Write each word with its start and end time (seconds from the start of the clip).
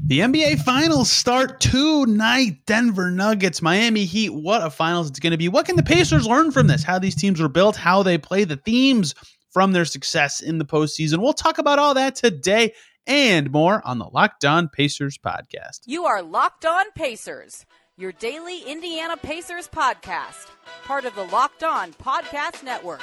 The 0.00 0.20
NBA 0.20 0.60
Finals 0.62 1.10
start 1.10 1.60
tonight. 1.60 2.60
Denver 2.66 3.10
Nuggets, 3.10 3.60
Miami 3.60 4.04
Heat. 4.04 4.30
What 4.30 4.62
a 4.62 4.70
finals 4.70 5.10
it's 5.10 5.18
going 5.18 5.32
to 5.32 5.36
be. 5.36 5.48
What 5.48 5.66
can 5.66 5.74
the 5.74 5.82
Pacers 5.82 6.24
learn 6.24 6.52
from 6.52 6.68
this? 6.68 6.84
How 6.84 7.00
these 7.00 7.16
teams 7.16 7.40
were 7.40 7.48
built, 7.48 7.74
how 7.74 8.04
they 8.04 8.16
play, 8.16 8.44
the 8.44 8.56
themes 8.56 9.16
from 9.50 9.72
their 9.72 9.84
success 9.84 10.40
in 10.40 10.58
the 10.58 10.64
postseason. 10.64 11.18
We'll 11.18 11.32
talk 11.32 11.58
about 11.58 11.80
all 11.80 11.94
that 11.94 12.14
today 12.14 12.74
and 13.08 13.50
more 13.50 13.82
on 13.84 13.98
the 13.98 14.06
Locked 14.06 14.44
On 14.44 14.68
Pacers 14.68 15.18
podcast. 15.18 15.80
You 15.84 16.04
are 16.04 16.22
Locked 16.22 16.64
On 16.64 16.84
Pacers, 16.94 17.66
your 17.96 18.12
daily 18.12 18.62
Indiana 18.62 19.16
Pacers 19.16 19.66
podcast, 19.66 20.46
part 20.84 21.06
of 21.06 21.14
the 21.16 21.24
Locked 21.24 21.64
On 21.64 21.92
Podcast 21.94 22.62
Network. 22.62 23.02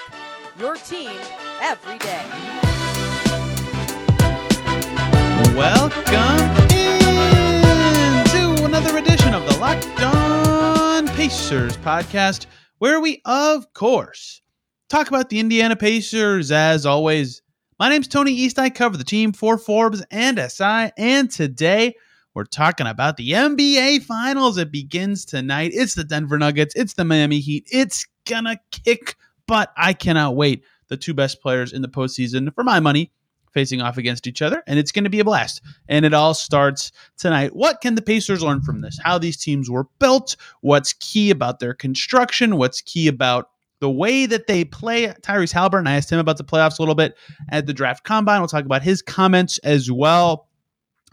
Your 0.58 0.78
team 0.78 1.12
every 1.62 1.98
day. 1.98 2.24
Welcome 5.56 6.65
another 8.86 9.00
edition 9.00 9.34
of 9.34 9.44
the 9.48 9.58
Locked 9.58 10.00
On 10.04 11.08
Pacers 11.16 11.76
podcast, 11.78 12.46
where 12.78 13.00
we, 13.00 13.20
of 13.26 13.74
course, 13.74 14.44
talk 14.90 15.08
about 15.08 15.30
the 15.30 15.40
Indiana 15.40 15.76
Pacers 15.76 16.52
as 16.52 16.86
always. 16.86 17.42
My 17.80 17.90
name's 17.90 18.08
Tony 18.08 18.32
East. 18.32 18.60
I 18.60 18.70
cover 18.70 18.96
the 18.96 19.04
team 19.04 19.34
for 19.34 19.58
Forbes 19.58 20.04
and 20.12 20.38
SI, 20.40 20.92
and 21.00 21.32
today 21.32 21.96
we're 22.36 22.44
talking 22.44 22.86
about 22.86 23.18
the 23.18 23.32
NBA 23.32 24.04
Finals. 24.04 24.60
It 24.60 24.72
begins 24.72 25.26
tonight. 25.26 25.72
It's 25.74 25.96
the 25.96 26.04
Denver 26.04 26.38
Nuggets. 26.38 26.76
It's 26.76 26.94
the 26.94 27.06
Miami 27.06 27.40
Heat. 27.40 27.68
It's 27.72 28.06
gonna 28.28 28.60
kick 28.70 29.16
but 29.48 29.72
I 29.76 29.94
cannot 29.94 30.36
wait. 30.36 30.64
The 30.90 30.98
two 30.98 31.16
best 31.16 31.42
players 31.42 31.74
in 31.74 31.82
the 31.82 31.88
postseason, 31.88 32.54
for 32.54 32.64
my 32.64 32.80
money, 32.80 33.12
facing 33.56 33.82
off 33.82 33.98
against 33.98 34.28
each 34.28 34.44
other, 34.44 34.62
and 34.68 34.78
it's 34.78 34.92
going 34.92 35.06
to 35.06 35.10
be 35.10 35.22
a 35.22 35.26
blast. 35.26 35.62
And 35.90 36.06
it 36.06 36.14
all 36.14 36.36
starts 36.36 36.92
tonight. 37.18 37.56
What 37.56 37.82
can 37.82 37.96
the 37.96 38.04
Pacers 38.04 38.44
learn 38.44 38.62
from 38.62 38.82
this? 38.82 39.00
How 39.04 39.18
these 39.18 39.38
teams 39.38 39.72
were 39.72 39.88
built? 39.98 40.36
What's 40.62 40.94
key 40.94 41.32
about 41.32 41.60
their 41.60 41.74
construction? 41.74 42.58
What's 42.58 42.82
key 42.82 43.08
about 43.08 43.50
the 43.80 43.90
way 43.90 44.28
that 44.28 44.46
they 44.46 44.66
play? 44.66 45.08
Tyrese 45.08 45.54
Halliburton, 45.54 45.88
I 45.88 45.96
asked 45.96 46.12
him 46.12 46.20
about 46.20 46.38
the 46.38 46.44
playoffs 46.44 46.78
a 46.78 46.82
little 46.84 46.94
bit 46.94 47.18
at 47.50 47.66
the 47.66 47.74
draft 47.74 48.04
combine. 48.04 48.42
We'll 48.42 48.48
talk 48.48 48.66
about 48.66 48.84
his 48.84 49.02
comments 49.02 49.58
as 49.60 49.92
well. 49.92 50.50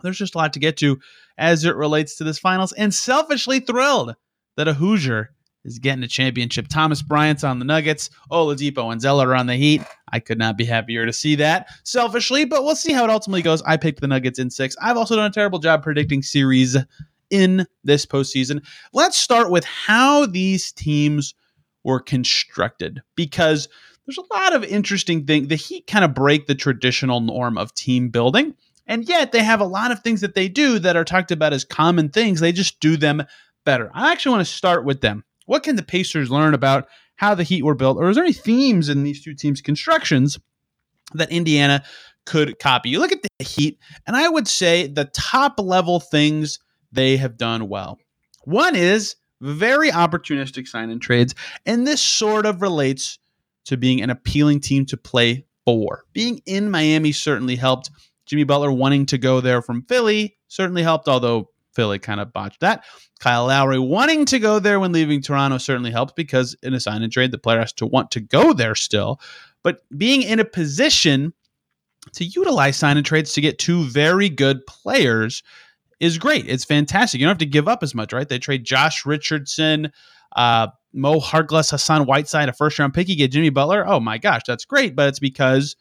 There's 0.03 0.19
just 0.19 0.34
a 0.34 0.38
lot 0.38 0.53
to 0.55 0.59
get 0.59 0.77
to 0.78 0.98
as 1.38 1.64
it 1.64 1.77
relates 1.77 2.16
to 2.16 2.25
this 2.25 2.38
finals, 2.38 2.72
and 2.72 2.92
selfishly 2.92 3.61
thrilled 3.61 4.14
that 4.56 4.69
a 4.69 4.75
Hoosier 4.75 5.31
is 5.64 5.78
getting 5.78 6.02
a 6.02 6.08
championship. 6.08 6.68
Thomas 6.68 7.02
Bryant's 7.02 7.44
on 7.44 7.58
the 7.58 7.64
Nuggets. 7.64 8.10
Oladipo 8.30 8.91
and 8.91 9.00
Zeller 9.00 9.28
are 9.28 9.34
on 9.34 9.46
the 9.46 9.56
Heat. 9.56 9.82
I 10.12 10.20
could 10.20 10.38
not 10.38 10.56
be 10.56 10.64
happier 10.64 11.06
to 11.06 11.12
see 11.12 11.34
that 11.36 11.69
selfishly, 11.84 12.44
but 12.44 12.64
we'll 12.64 12.77
see 12.77 12.92
how 12.92 13.04
it 13.04 13.10
ultimately 13.10 13.42
goes. 13.42 13.62
I 13.62 13.77
picked 13.77 14.00
the 14.00 14.08
Nuggets 14.08 14.38
in 14.38 14.50
six. 14.50 14.77
I've 14.80 14.96
also 14.96 15.16
done 15.16 15.30
a 15.30 15.34
terrible 15.34 15.58
job 15.58 15.82
predicting 15.82 16.22
series 16.22 16.77
in 17.30 17.66
this 17.84 18.04
postseason. 18.04 18.64
Let's 18.92 19.16
start 19.16 19.50
with 19.50 19.64
how 19.64 20.27
these 20.27 20.72
teams 20.72 21.34
were 21.84 22.00
constructed 22.00 23.00
because 23.16 23.69
there's 24.06 24.19
a 24.19 24.34
lot 24.34 24.54
of 24.54 24.64
interesting 24.64 25.26
things. 25.26 25.48
The 25.48 25.56
Heat 25.56 25.86
kind 25.86 26.04
of 26.04 26.14
break 26.14 26.47
the 26.47 26.54
traditional 26.54 27.20
norm 27.20 27.56
of 27.56 27.74
team 27.74 28.10
building, 28.10 28.54
and 28.86 29.08
yet 29.08 29.32
they 29.32 29.42
have 29.42 29.60
a 29.60 29.66
lot 29.66 29.92
of 29.92 30.00
things 30.00 30.20
that 30.20 30.34
they 30.34 30.48
do 30.48 30.78
that 30.80 30.97
are 30.97 31.04
talked 31.04 31.30
about 31.30 31.52
as 31.52 31.64
common 31.64 32.08
things. 32.08 32.41
They 32.41 32.52
just 32.52 32.80
do 32.80 32.97
them 32.97 33.24
better. 33.64 33.91
I 33.94 34.12
actually 34.12 34.32
want 34.32 34.47
to 34.47 34.52
start 34.52 34.84
with 34.84 35.00
them 35.00 35.24
what 35.46 35.62
can 35.62 35.76
the 35.76 35.82
Pacers 35.82 36.30
learn 36.30 36.54
about 36.54 36.88
how 37.16 37.34
the 37.34 37.42
Heat 37.42 37.64
were 37.64 37.74
built? 37.74 37.98
Or 37.98 38.08
is 38.10 38.16
there 38.16 38.24
any 38.24 38.32
themes 38.32 38.88
in 38.88 39.02
these 39.04 39.22
two 39.22 39.34
teams' 39.34 39.60
constructions 39.60 40.38
that 41.14 41.30
Indiana 41.30 41.84
could 42.26 42.58
copy? 42.58 42.90
You 42.90 42.98
look 42.98 43.12
at 43.12 43.22
the 43.22 43.44
Heat, 43.44 43.78
and 44.06 44.16
I 44.16 44.28
would 44.28 44.48
say 44.48 44.86
the 44.86 45.06
top 45.06 45.58
level 45.58 46.00
things 46.00 46.58
they 46.90 47.16
have 47.16 47.36
done 47.36 47.68
well. 47.68 47.98
One 48.44 48.76
is 48.76 49.16
very 49.40 49.90
opportunistic 49.90 50.68
sign 50.68 50.90
and 50.90 51.00
trades, 51.00 51.34
and 51.66 51.86
this 51.86 52.00
sort 52.00 52.46
of 52.46 52.62
relates 52.62 53.18
to 53.66 53.76
being 53.76 54.02
an 54.02 54.10
appealing 54.10 54.60
team 54.60 54.86
to 54.86 54.97
play 54.97 55.47
for. 55.64 56.04
Being 56.12 56.42
in 56.47 56.70
Miami 56.70 57.12
certainly 57.12 57.56
helped. 57.56 57.91
Jimmy 58.26 58.44
Butler 58.44 58.72
wanting 58.72 59.06
to 59.06 59.19
go 59.19 59.41
there 59.41 59.62
from 59.62 59.82
Philly 59.82 60.36
certainly 60.48 60.82
helped, 60.82 61.08
although 61.08 61.48
Philly 61.75 61.99
kind 61.99 62.21
of 62.21 62.33
botched 62.33 62.60
that. 62.60 62.84
Kyle 63.21 63.47
Lowry 63.47 63.78
wanting 63.78 64.25
to 64.27 64.38
go 64.38 64.59
there 64.59 64.81
when 64.81 64.93
leaving 64.93 65.22
Toronto 65.22 65.59
certainly 65.59 65.91
helps 65.91 66.12
because 66.12 66.56
in 66.62 66.75
a 66.75 66.81
sign 66.81 67.03
and 67.03 67.12
trade, 67.12 67.31
the 67.31 67.38
player 67.38 67.60
has 67.60 67.72
to 67.75 67.87
want 67.87 68.10
to 68.12 68.21
go 68.21 68.53
there 68.53 68.75
still. 68.75 69.21
But 69.62 69.81
being 69.97 70.22
in 70.22 70.41
a 70.41 70.44
position 70.44 71.32
to 72.15 72.25
utilize 72.25 72.77
sign 72.77 72.97
and 72.97 73.06
trades 73.06 73.32
to 73.34 73.41
get 73.41 73.59
two 73.59 73.84
very 73.84 74.28
good 74.28 74.66
players 74.66 75.43
is 76.00 76.19
great. 76.19 76.49
It's 76.49 76.65
fantastic. 76.65 77.21
You 77.21 77.27
don't 77.27 77.32
have 77.32 77.38
to 77.38 77.47
give 77.47 77.69
up 77.69 77.82
as 77.82 77.94
much, 77.94 78.12
right? 78.12 78.28
They 78.28 78.41
trade 78.41 78.65
Josh 78.65 79.06
Richardson, 79.06 79.93
uh, 80.34 80.69
Mo 80.93 81.21
Harkless, 81.21 81.71
Hassan 81.71 82.06
Whiteside, 82.06 82.49
a 82.49 82.53
first 82.53 82.78
round 82.78 82.93
pick. 82.93 83.09
You 83.09 83.16
get 83.16 83.31
Jimmy 83.31 83.50
Butler. 83.50 83.87
Oh 83.87 84.00
my 84.00 84.19
gosh, 84.19 84.43
that's 84.47 84.65
great. 84.65 84.97
But 84.97 85.09
it's 85.09 85.21
because 85.21 85.77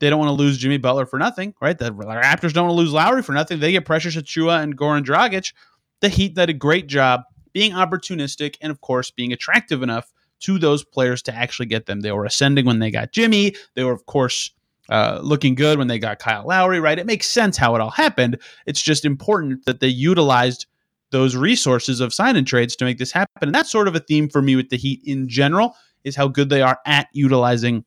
they 0.00 0.10
don't 0.10 0.18
want 0.18 0.30
to 0.30 0.34
lose 0.34 0.58
Jimmy 0.58 0.78
Butler 0.78 1.06
for 1.06 1.18
nothing, 1.18 1.54
right? 1.60 1.78
The 1.78 1.92
Raptors 1.92 2.52
don't 2.52 2.66
want 2.66 2.76
to 2.76 2.82
lose 2.82 2.92
Lowry 2.92 3.22
for 3.22 3.32
nothing. 3.32 3.60
They 3.60 3.72
get 3.72 3.84
Precious 3.84 4.16
Achiuwa 4.16 4.62
and 4.62 4.76
Goran 4.76 5.04
Dragic. 5.04 5.52
The 6.00 6.08
Heat 6.08 6.34
did 6.34 6.50
a 6.50 6.54
great 6.54 6.86
job 6.86 7.22
being 7.52 7.72
opportunistic 7.72 8.56
and, 8.60 8.70
of 8.70 8.80
course, 8.80 9.10
being 9.10 9.32
attractive 9.32 9.82
enough 9.82 10.12
to 10.40 10.58
those 10.58 10.82
players 10.82 11.20
to 11.22 11.34
actually 11.34 11.66
get 11.66 11.86
them. 11.86 12.00
They 12.00 12.12
were 12.12 12.24
ascending 12.24 12.64
when 12.64 12.78
they 12.78 12.90
got 12.90 13.12
Jimmy. 13.12 13.54
They 13.74 13.84
were, 13.84 13.92
of 13.92 14.06
course, 14.06 14.52
uh, 14.88 15.20
looking 15.22 15.54
good 15.54 15.78
when 15.78 15.88
they 15.88 15.98
got 15.98 16.18
Kyle 16.18 16.46
Lowry, 16.46 16.80
right? 16.80 16.98
It 16.98 17.06
makes 17.06 17.26
sense 17.28 17.56
how 17.56 17.74
it 17.74 17.80
all 17.80 17.90
happened. 17.90 18.38
It's 18.66 18.82
just 18.82 19.04
important 19.04 19.66
that 19.66 19.80
they 19.80 19.88
utilized 19.88 20.66
those 21.10 21.36
resources 21.36 22.00
of 22.00 22.14
sign 22.14 22.36
and 22.36 22.46
trades 22.46 22.74
to 22.76 22.84
make 22.84 22.98
this 22.98 23.12
happen. 23.12 23.48
And 23.48 23.54
that's 23.54 23.70
sort 23.70 23.88
of 23.88 23.94
a 23.94 24.00
theme 24.00 24.28
for 24.28 24.40
me 24.40 24.56
with 24.56 24.70
the 24.70 24.76
Heat 24.76 25.02
in 25.04 25.28
general, 25.28 25.74
is 26.04 26.16
how 26.16 26.28
good 26.28 26.48
they 26.48 26.62
are 26.62 26.78
at 26.86 27.08
utilizing 27.12 27.84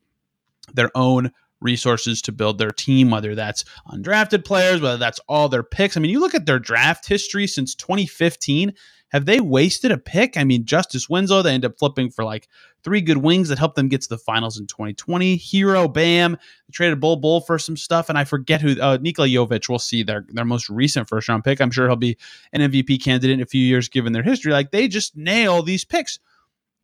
their 0.73 0.91
own 0.93 1.31
resources 1.63 2.21
to 2.23 2.31
build 2.31 2.57
their 2.57 2.71
team, 2.71 3.09
whether 3.09 3.35
that's 3.35 3.63
undrafted 3.91 4.45
players, 4.45 4.81
whether 4.81 4.97
that's 4.97 5.19
all 5.27 5.49
their 5.49 5.63
picks. 5.63 5.97
I 5.97 5.99
mean, 5.99 6.11
you 6.11 6.19
look 6.19 6.35
at 6.35 6.45
their 6.45 6.59
draft 6.59 7.07
history 7.07 7.47
since 7.47 7.73
2015. 7.75 8.73
Have 9.09 9.27
they 9.27 9.39
wasted 9.39 9.91
a 9.91 9.97
pick? 9.99 10.37
I 10.37 10.43
mean, 10.43 10.65
Justice 10.65 11.07
Winslow, 11.07 11.43
they 11.43 11.53
end 11.53 11.65
up 11.65 11.77
flipping 11.77 12.09
for 12.09 12.25
like 12.25 12.47
three 12.83 12.99
good 12.99 13.17
wings 13.17 13.49
that 13.49 13.59
helped 13.59 13.75
them 13.75 13.87
get 13.87 14.01
to 14.01 14.09
the 14.09 14.17
finals 14.17 14.59
in 14.59 14.65
2020. 14.65 15.37
Herro, 15.37 15.91
Bam, 15.91 16.31
they 16.31 16.71
traded 16.71 16.99
Bol 16.99 17.17
Bol 17.17 17.41
for 17.41 17.59
some 17.59 17.77
stuff, 17.77 18.09
and 18.09 18.17
I 18.17 18.23
forget 18.23 18.59
who 18.59 18.79
uh, 18.81 18.97
Nikola 18.99 19.27
Jovic. 19.27 19.69
We'll 19.69 19.77
see 19.77 20.01
their 20.01 20.25
their 20.29 20.45
most 20.45 20.67
recent 20.67 21.07
first 21.07 21.29
round 21.29 21.43
pick. 21.43 21.61
I'm 21.61 21.69
sure 21.69 21.87
he'll 21.87 21.95
be 21.95 22.17
an 22.53 22.61
MVP 22.61 23.03
candidate 23.03 23.35
in 23.35 23.41
a 23.41 23.45
few 23.45 23.61
years 23.61 23.87
given 23.87 24.13
their 24.13 24.23
history. 24.23 24.51
Like 24.51 24.71
they 24.71 24.87
just 24.87 25.15
nail 25.15 25.61
these 25.61 25.85
picks 25.85 26.17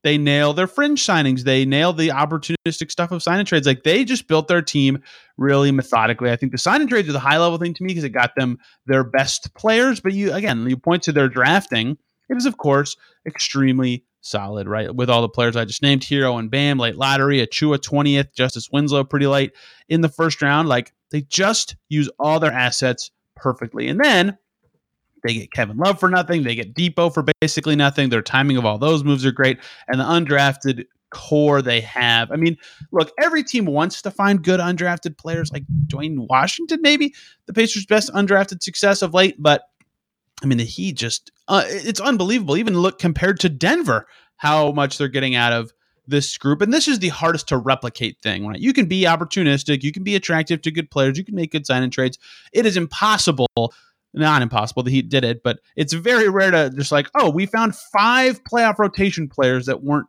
they 0.04 0.18
nail 0.18 0.54
their 0.54 0.68
fringe 0.68 1.06
signings. 1.06 1.44
They 1.44 1.66
nail 1.66 1.94
the 1.94 2.10
opportunistic 2.10 2.92
stuff 2.92 3.12
of 3.12 3.22
sign 3.22 3.40
and 3.40 3.48
trades. 3.48 3.68
Like 3.68 3.84
they 3.84 4.06
just 4.06 4.28
built 4.28 4.48
their 4.48 4.62
team 4.62 5.04
really 5.38 5.72
methodically. 5.72 6.32
I 6.32 6.36
think 6.36 6.52
the 6.52 6.58
sign 6.58 6.82
and 6.82 6.90
trades 6.90 7.10
are 7.10 7.14
the 7.14 7.20
high 7.20 7.38
level 7.38 7.58
thing 7.58 7.74
to 7.74 7.84
me 7.84 7.90
because 7.90 8.04
it 8.04 8.10
got 8.10 8.32
them 8.38 8.58
their 8.86 9.04
best 9.04 9.54
players. 9.56 10.00
But 10.00 10.14
you 10.14 10.32
again, 10.34 10.68
you 10.70 10.78
point 10.78 11.04
to 11.04 11.12
their 11.12 11.30
drafting. 11.30 11.98
It 12.30 12.38
is 12.38 12.46
of 12.46 12.58
course 12.58 12.96
extremely 13.28 14.06
solid, 14.22 14.68
right? 14.68 14.94
With 14.94 15.10
all 15.10 15.22
the 15.22 15.30
players 15.30 15.56
I 15.56 15.66
just 15.66 15.82
named, 15.82 16.04
Herro 16.04 16.40
and 16.40 16.52
Bam, 16.52 16.78
late 16.78 16.96
lottery, 16.96 17.46
Achiuwa 17.46 17.78
20th, 17.78 18.34
Justice 18.34 18.70
Winslow 18.72 19.04
pretty 19.04 19.28
late 19.28 19.52
in 19.88 20.02
the 20.02 20.10
first 20.10 20.42
round. 20.42 20.70
Like 20.70 20.94
they 21.12 21.22
just 21.22 21.76
use 21.90 22.10
all 22.20 22.40
their 22.40 22.52
assets 22.52 23.12
perfectly. 23.36 23.88
And 23.88 24.00
then 24.00 24.38
they 25.24 25.34
get 25.34 25.52
Kevin 25.52 25.78
Love 25.78 26.00
for 26.00 26.10
nothing. 26.10 26.44
They 26.44 26.56
get 26.56 26.74
Dipo 26.74 27.14
for 27.14 27.24
basically 27.42 27.76
nothing. 27.76 28.10
Their 28.10 28.22
timing 28.22 28.58
of 28.58 28.66
all 28.66 28.78
those 28.78 29.04
moves 29.04 29.26
are 29.26 29.32
great. 29.32 29.60
And 29.88 30.00
the 30.00 30.06
undrafted 30.06 30.86
core 31.12 31.62
they 31.62 31.82
have. 31.82 32.32
I 32.32 32.36
mean, 32.36 32.58
look, 32.92 33.12
every 33.20 33.44
team 33.44 33.66
wants 33.66 34.02
to 34.04 34.12
find 34.12 34.44
good 34.44 34.60
undrafted 34.60 35.18
players 35.18 35.52
like 35.52 35.64
Dwayne 35.88 36.28
Washington, 36.30 36.82
maybe 36.82 37.14
the 37.48 37.54
Pacers' 37.54 37.86
best 37.86 38.12
undrafted 38.14 38.62
success 38.62 39.02
of 39.02 39.14
late. 39.14 39.36
But 39.40 39.64
I 40.44 40.46
mean, 40.46 40.58
the 40.58 40.66
Heat 40.66 40.94
just, 40.94 41.32
uh, 41.48 41.64
it's 41.66 42.00
unbelievable. 42.00 42.58
Even 42.58 42.80
look 42.80 43.00
compared 43.00 43.40
to 43.42 43.50
Denver, 43.50 44.08
how 44.38 44.72
much 44.72 44.98
they're 44.98 45.10
getting 45.10 45.36
out 45.36 45.52
of 45.52 45.74
this 46.08 46.38
group. 46.38 46.62
And 46.62 46.74
this 46.74 46.88
is 46.88 47.00
the 47.00 47.10
hardest 47.10 47.48
to 47.50 47.58
replicate 47.58 48.18
thing, 48.22 48.48
right? 48.48 48.60
You 48.60 48.74
can 48.74 48.88
be 48.88 49.04
opportunistic, 49.04 49.84
you 49.84 49.92
can 49.92 50.04
be 50.04 50.16
attractive 50.16 50.62
to 50.64 50.72
good 50.72 50.90
players, 50.90 51.18
you 51.18 51.24
can 51.24 51.36
make 51.36 51.52
good 51.52 51.66
sign 51.66 51.84
and 51.84 51.94
trades. 51.94 52.18
It 52.52 52.66
is 52.66 52.78
impossible 52.78 53.48
not 54.14 54.42
impossible. 54.42 54.84
The 54.84 54.92
Heat 54.92 55.10
did 55.10 55.24
it, 55.24 55.44
but 55.44 55.60
it's 55.76 55.94
very 55.94 56.30
rare 56.30 56.52
to 56.52 56.70
just 56.76 56.92
like, 56.92 57.10
oh, 57.16 57.30
we 57.30 57.46
found 57.46 57.76
five 57.76 58.44
playoff 58.44 58.80
rotation 58.80 59.28
players 59.28 59.68
that 59.68 59.84
weren't 59.84 60.08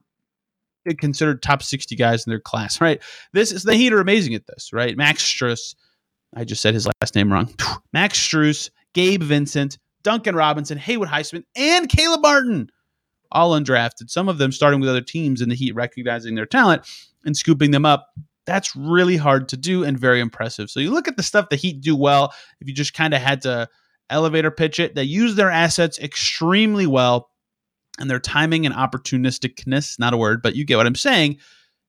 considered 0.99 1.43
top 1.43 1.63
60 1.63 1.95
guys 1.97 2.27
in 2.27 2.31
their 2.31 2.41
class, 2.41 2.81
right? 2.81 3.03
This 3.33 3.53
is 3.53 3.65
the 3.65 3.75
Heat 3.75 3.93
are 3.93 4.01
amazing 4.01 4.35
at 4.35 4.47
this, 4.47 4.73
right? 4.73 4.97
Max 4.97 5.23
Strus, 5.23 5.75
I 6.35 6.45
just 6.45 6.63
said 6.63 6.75
his 6.75 6.87
last 6.87 7.15
name 7.15 7.33
wrong. 7.33 7.53
Max 7.93 8.19
Strus, 8.19 8.71
Gabe 8.95 9.23
Vincent, 9.23 9.79
Duncan 10.03 10.35
Robinson, 10.35 10.79
Haywood 10.79 11.09
Highsmith, 11.09 11.45
and 11.55 11.89
Caleb 11.89 12.23
Martin, 12.23 12.71
all 13.33 13.53
undrafted. 13.53 14.09
Some 14.09 14.29
of 14.29 14.39
them 14.39 14.53
starting 14.53 14.81
with 14.81 14.89
other 14.89 15.01
teams 15.01 15.41
in 15.41 15.49
the 15.49 15.55
Heat, 15.55 15.75
recognizing 15.75 16.35
their 16.35 16.47
talent 16.47 16.83
and 17.25 17.37
scooping 17.37 17.71
them 17.71 17.85
up. 17.85 18.09
That's 18.47 18.75
really 18.75 19.17
hard 19.17 19.49
to 19.51 19.57
do 19.57 19.85
and 19.85 19.99
very 19.99 20.21
impressive. 20.21 20.71
So 20.71 20.81
you 20.81 20.91
look 20.91 21.07
at 21.07 21.17
the 21.17 21.23
stuff 21.23 21.51
the 21.51 21.57
Heat 21.57 21.81
do 21.81 21.95
well. 21.95 22.33
If 22.61 22.69
you 22.69 22.75
just 22.75 22.95
kind 22.95 23.15
of 23.15 23.21
had 23.21 23.43
to 23.43 23.69
elevator 24.11 24.51
pitch 24.51 24.79
it. 24.79 24.95
They 24.95 25.05
use 25.05 25.37
their 25.37 25.51
assets 25.51 25.99
extremely 25.99 26.87
well, 26.87 27.31
and 27.99 28.11
their 28.11 28.21
timing 28.21 28.67
and 28.67 28.75
opportunisticness, 28.75 29.99
not 29.99 30.15
a 30.15 30.17
word, 30.17 30.43
but 30.43 30.57
you 30.57 30.65
get 30.65 30.77
what 30.77 30.87
I'm 30.87 30.95
saying, 30.95 31.39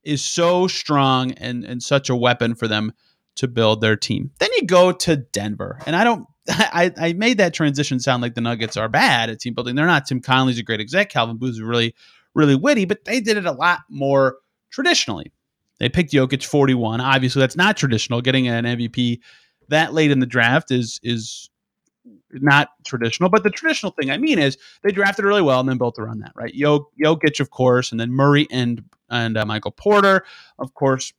is 0.03 0.23
so 0.23 0.67
strong 0.67 1.31
and, 1.33 1.63
and 1.63 1.81
such 1.81 2.09
a 2.09 2.15
weapon 2.15 2.55
for 2.55 2.67
them 2.67 2.93
to 3.35 3.47
build 3.47 3.81
their 3.81 3.95
team. 3.95 4.31
Then 4.39 4.49
you 4.55 4.65
go 4.65 4.91
to 4.91 5.17
Denver, 5.17 5.79
and 5.85 5.95
I 5.95 6.03
don't. 6.03 6.25
I, 6.49 6.91
I 6.97 7.13
made 7.13 7.37
that 7.37 7.53
transition 7.53 7.99
sound 7.99 8.21
like 8.21 8.33
the 8.33 8.41
Nuggets 8.41 8.75
are 8.75 8.89
bad 8.89 9.29
at 9.29 9.39
team 9.39 9.53
building. 9.53 9.75
They're 9.75 9.85
not. 9.85 10.07
Tim 10.07 10.21
Connelly's 10.21 10.59
a 10.59 10.63
great 10.63 10.79
exec. 10.79 11.09
Calvin 11.09 11.37
Booth 11.37 11.51
is 11.51 11.61
really, 11.61 11.95
really 12.33 12.55
witty, 12.55 12.85
but 12.85 13.05
they 13.05 13.21
did 13.21 13.37
it 13.37 13.45
a 13.45 13.51
lot 13.51 13.81
more 13.89 14.37
traditionally. 14.71 15.31
They 15.79 15.87
picked 15.87 16.11
Jokic 16.11 16.43
41. 16.43 16.99
Obviously, 16.99 17.39
that's 17.39 17.55
not 17.55 17.77
traditional. 17.77 18.21
Getting 18.21 18.47
an 18.47 18.65
MVP 18.65 19.19
that 19.69 19.93
late 19.93 20.11
in 20.11 20.19
the 20.19 20.25
draft 20.25 20.71
is 20.71 20.99
is 21.03 21.49
not 22.33 22.69
traditional. 22.85 23.29
But 23.29 23.43
the 23.43 23.49
traditional 23.49 23.91
thing 23.91 24.09
I 24.09 24.17
mean 24.17 24.39
is 24.39 24.57
they 24.83 24.91
drafted 24.91 25.25
really 25.25 25.41
well 25.41 25.59
and 25.59 25.69
then 25.69 25.77
built 25.77 25.99
around 25.99 26.19
that, 26.19 26.33
right? 26.35 26.53
Jokic, 26.53 27.39
of 27.39 27.49
course, 27.49 27.91
and 27.91 27.99
then 27.99 28.11
Murray 28.11 28.47
and 28.51 28.83
and 29.09 29.37
uh, 29.37 29.45
Michael 29.45 29.71
Porter, 29.71 30.25
of 30.59 30.73
course. 30.73 31.13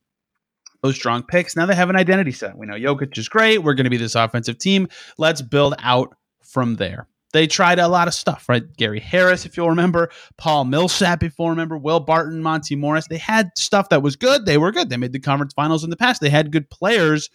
Those 0.81 0.95
strong 0.95 1.23
picks. 1.23 1.55
Now 1.55 1.65
they 1.65 1.75
have 1.75 1.89
an 1.89 1.95
identity 1.95 2.33
set. 2.33 2.57
We 2.57 2.65
know 2.65 2.73
Jokic 2.73 3.17
is 3.17 3.29
great. 3.29 3.59
We're 3.59 3.73
going 3.73 3.85
to 3.85 3.89
be 3.89 3.95
this 3.95 4.15
offensive 4.15 4.57
team. 4.57 4.89
Let's 5.17 5.41
build 5.41 5.75
out 5.79 6.13
from 6.41 6.75
there. 6.75 7.07
They 7.33 7.47
tried 7.47 7.79
a 7.79 7.87
lot 7.87 8.07
of 8.07 8.13
stuff, 8.13 8.47
right? 8.47 8.63
Gary 8.77 8.99
Harris, 8.99 9.45
if 9.45 9.57
you'll 9.57 9.69
remember, 9.69 10.11
Paul 10.37 10.65
Millsap, 10.65 11.23
if 11.23 11.33
you'll 11.37 11.49
remember, 11.49 11.77
Will 11.77 11.99
Barton, 11.99 12.43
Monty 12.43 12.75
Morris. 12.75 13.07
They 13.07 13.17
had 13.17 13.49
stuff 13.57 13.89
that 13.89 14.03
was 14.03 14.15
good. 14.15 14.45
They 14.45 14.57
were 14.57 14.71
good. 14.71 14.89
They 14.89 14.97
made 14.97 15.13
the 15.13 15.19
conference 15.19 15.53
finals 15.53 15.83
in 15.83 15.89
the 15.89 15.97
past. 15.97 16.21
They 16.21 16.29
had 16.29 16.51
good 16.51 16.69
players 16.69 17.29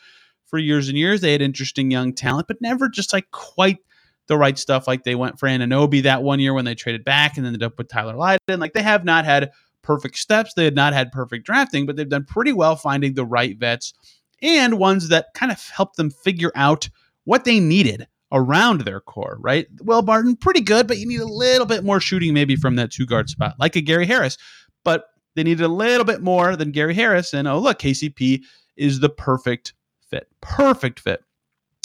for 0.49 0.59
years 0.59 0.89
and 0.89 0.99
years. 0.99 1.21
They 1.21 1.33
had 1.33 1.43
interesting 1.43 1.91
young 1.91 2.13
talent, 2.13 2.49
but 2.49 2.61
never 2.61 2.89
just 2.89 3.13
like 3.13 3.31
quite 3.31 3.79
the 4.27 4.37
right 4.37 4.59
stuff. 4.59 4.87
Like 4.87 5.05
they 5.05 5.15
went 5.15 5.39
for 5.39 5.49
Anunoby 5.49 6.03
that 6.03 6.23
one 6.23 6.41
year 6.41 6.55
when 6.55 6.65
they 6.65 6.75
traded 6.75 7.05
back 7.05 7.37
and 7.37 7.47
ended 7.47 7.63
up 7.63 7.79
with 7.79 7.89
Tyler 7.89 8.15
Lydon. 8.15 8.61
Like 8.61 8.73
they 8.73 8.83
have 8.83 9.05
not 9.05 9.25
had 9.25 9.51
perfect 9.83 10.19
steps. 10.19 10.55
They 10.55 10.65
had 10.65 10.75
not 10.75 10.93
had 10.93 11.13
perfect 11.13 11.47
drafting, 11.47 11.87
but 11.87 11.97
they've 11.97 12.09
done 12.09 12.25
pretty 12.25 12.53
well 12.53 12.77
finding 12.77 13.15
the 13.15 13.25
right 13.25 13.57
vets 13.59 13.95
and 14.43 14.79
ones 14.79 15.09
that 15.09 15.27
kind 15.35 15.51
of 15.51 15.61
help 15.69 15.97
them 15.97 16.11
figure 16.11 16.53
out 16.55 16.89
what 17.25 17.45
they 17.45 17.61
needed 17.61 18.07
around 18.31 18.83
their 18.83 19.01
core, 19.01 19.39
right? 19.41 19.67
Will 19.81 20.03
Barton, 20.03 20.37
pretty 20.37 20.61
good, 20.61 20.87
but 20.87 20.99
you 20.99 21.07
need 21.07 21.21
a 21.21 21.27
little 21.27 21.67
bit 21.67 21.85
more 21.85 22.01
shooting 22.01 22.35
maybe 22.35 22.57
from 22.57 22.77
that 22.77 22.91
two 22.91 23.07
guard 23.07 23.29
spot, 23.29 23.55
like 23.59 23.77
a 23.77 23.81
Gary 23.81 24.07
Harris. 24.07 24.37
But 24.85 25.05
they 25.35 25.43
needed 25.43 25.65
a 25.65 25.69
little 25.69 26.05
bit 26.05 26.21
more 26.21 26.57
than 26.57 26.73
Gary 26.73 26.95
Harris. 26.95 27.33
And 27.33 27.49
oh, 27.49 27.59
look, 27.59 27.79
KCP 27.79 28.43
is 28.77 29.01
the 29.01 29.09
perfect 29.09 29.73
fit. 30.11 30.29
Perfect 30.41 31.01
fit. 31.01 31.23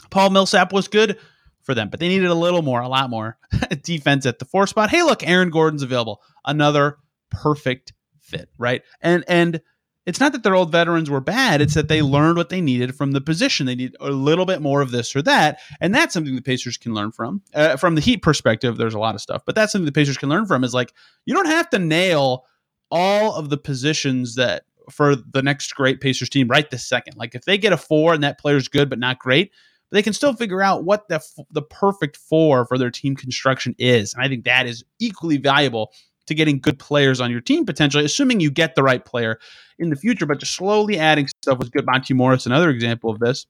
Paul 0.09 0.29
Millsap 0.29 0.71
was 0.73 0.87
good 0.87 1.17
for 1.63 1.73
them, 1.73 1.89
but 1.89 1.99
they 1.99 2.07
needed 2.07 2.29
a 2.29 2.35
little 2.35 2.61
more, 2.61 2.81
a 2.81 2.87
lot 2.87 3.09
more 3.09 3.37
defense 3.83 4.25
at 4.25 4.39
the 4.39 4.45
four 4.45 4.67
spot. 4.67 4.89
Hey, 4.89 5.03
look, 5.03 5.27
Aaron 5.27 5.49
Gordon's 5.49 5.83
available. 5.83 6.21
Another 6.45 6.97
perfect 7.29 7.93
fit, 8.19 8.49
right? 8.57 8.83
And 9.01 9.23
and 9.27 9.61
it's 10.05 10.19
not 10.19 10.33
that 10.33 10.43
their 10.43 10.55
old 10.55 10.71
veterans 10.71 11.09
were 11.09 11.21
bad, 11.21 11.61
it's 11.61 11.75
that 11.75 11.87
they 11.87 12.01
learned 12.01 12.35
what 12.37 12.49
they 12.49 12.59
needed 12.59 12.93
from 12.95 13.13
the 13.13 13.21
position. 13.21 13.65
They 13.65 13.75
need 13.75 13.95
a 14.01 14.11
little 14.11 14.45
bit 14.45 14.61
more 14.61 14.81
of 14.81 14.91
this 14.91 15.15
or 15.15 15.21
that, 15.21 15.59
and 15.79 15.95
that's 15.95 16.13
something 16.13 16.35
the 16.35 16.41
Pacers 16.41 16.77
can 16.77 16.93
learn 16.93 17.11
from. 17.11 17.41
Uh, 17.53 17.77
from 17.77 17.95
the 17.95 18.01
Heat 18.01 18.21
perspective, 18.21 18.77
there's 18.77 18.93
a 18.93 18.99
lot 18.99 19.15
of 19.15 19.21
stuff, 19.21 19.43
but 19.45 19.55
that's 19.55 19.71
something 19.71 19.85
the 19.85 19.91
Pacers 19.93 20.17
can 20.17 20.29
learn 20.29 20.45
from 20.45 20.63
is 20.63 20.73
like 20.73 20.93
you 21.25 21.33
don't 21.33 21.47
have 21.47 21.69
to 21.69 21.79
nail 21.79 22.45
all 22.91 23.35
of 23.35 23.49
the 23.49 23.57
positions 23.57 24.35
that 24.35 24.63
for 24.89 25.15
the 25.15 25.41
next 25.41 25.73
great 25.73 26.01
Pacers 26.01 26.29
team 26.29 26.47
right 26.47 26.69
this 26.69 26.87
second. 26.87 27.17
Like 27.17 27.35
if 27.35 27.45
they 27.45 27.57
get 27.57 27.73
a 27.73 27.77
four 27.77 28.13
and 28.13 28.23
that 28.23 28.39
player's 28.39 28.67
good 28.67 28.89
but 28.89 28.99
not 28.99 29.19
great, 29.19 29.51
they 29.91 30.01
can 30.01 30.13
still 30.13 30.33
figure 30.33 30.61
out 30.61 30.83
what 30.83 31.07
the 31.07 31.21
the 31.51 31.61
perfect 31.61 32.17
four 32.17 32.65
for 32.65 32.77
their 32.77 32.91
team 32.91 33.15
construction 33.15 33.75
is. 33.77 34.13
And 34.13 34.23
I 34.23 34.27
think 34.27 34.45
that 34.45 34.65
is 34.65 34.83
equally 34.99 35.37
valuable 35.37 35.91
to 36.25 36.33
getting 36.33 36.59
good 36.59 36.79
players 36.79 37.19
on 37.19 37.31
your 37.31 37.41
team 37.41 37.65
potentially, 37.65 38.05
assuming 38.05 38.39
you 38.39 38.49
get 38.49 38.75
the 38.75 38.83
right 38.83 39.03
player 39.03 39.39
in 39.77 39.89
the 39.89 39.95
future. 39.95 40.25
But 40.25 40.39
just 40.39 40.55
slowly 40.55 40.97
adding 40.97 41.27
stuff 41.27 41.59
was 41.59 41.69
good. 41.69 41.85
Monty 41.85 42.13
Morris, 42.13 42.45
another 42.45 42.69
example 42.69 43.11
of 43.11 43.19
this. 43.19 43.45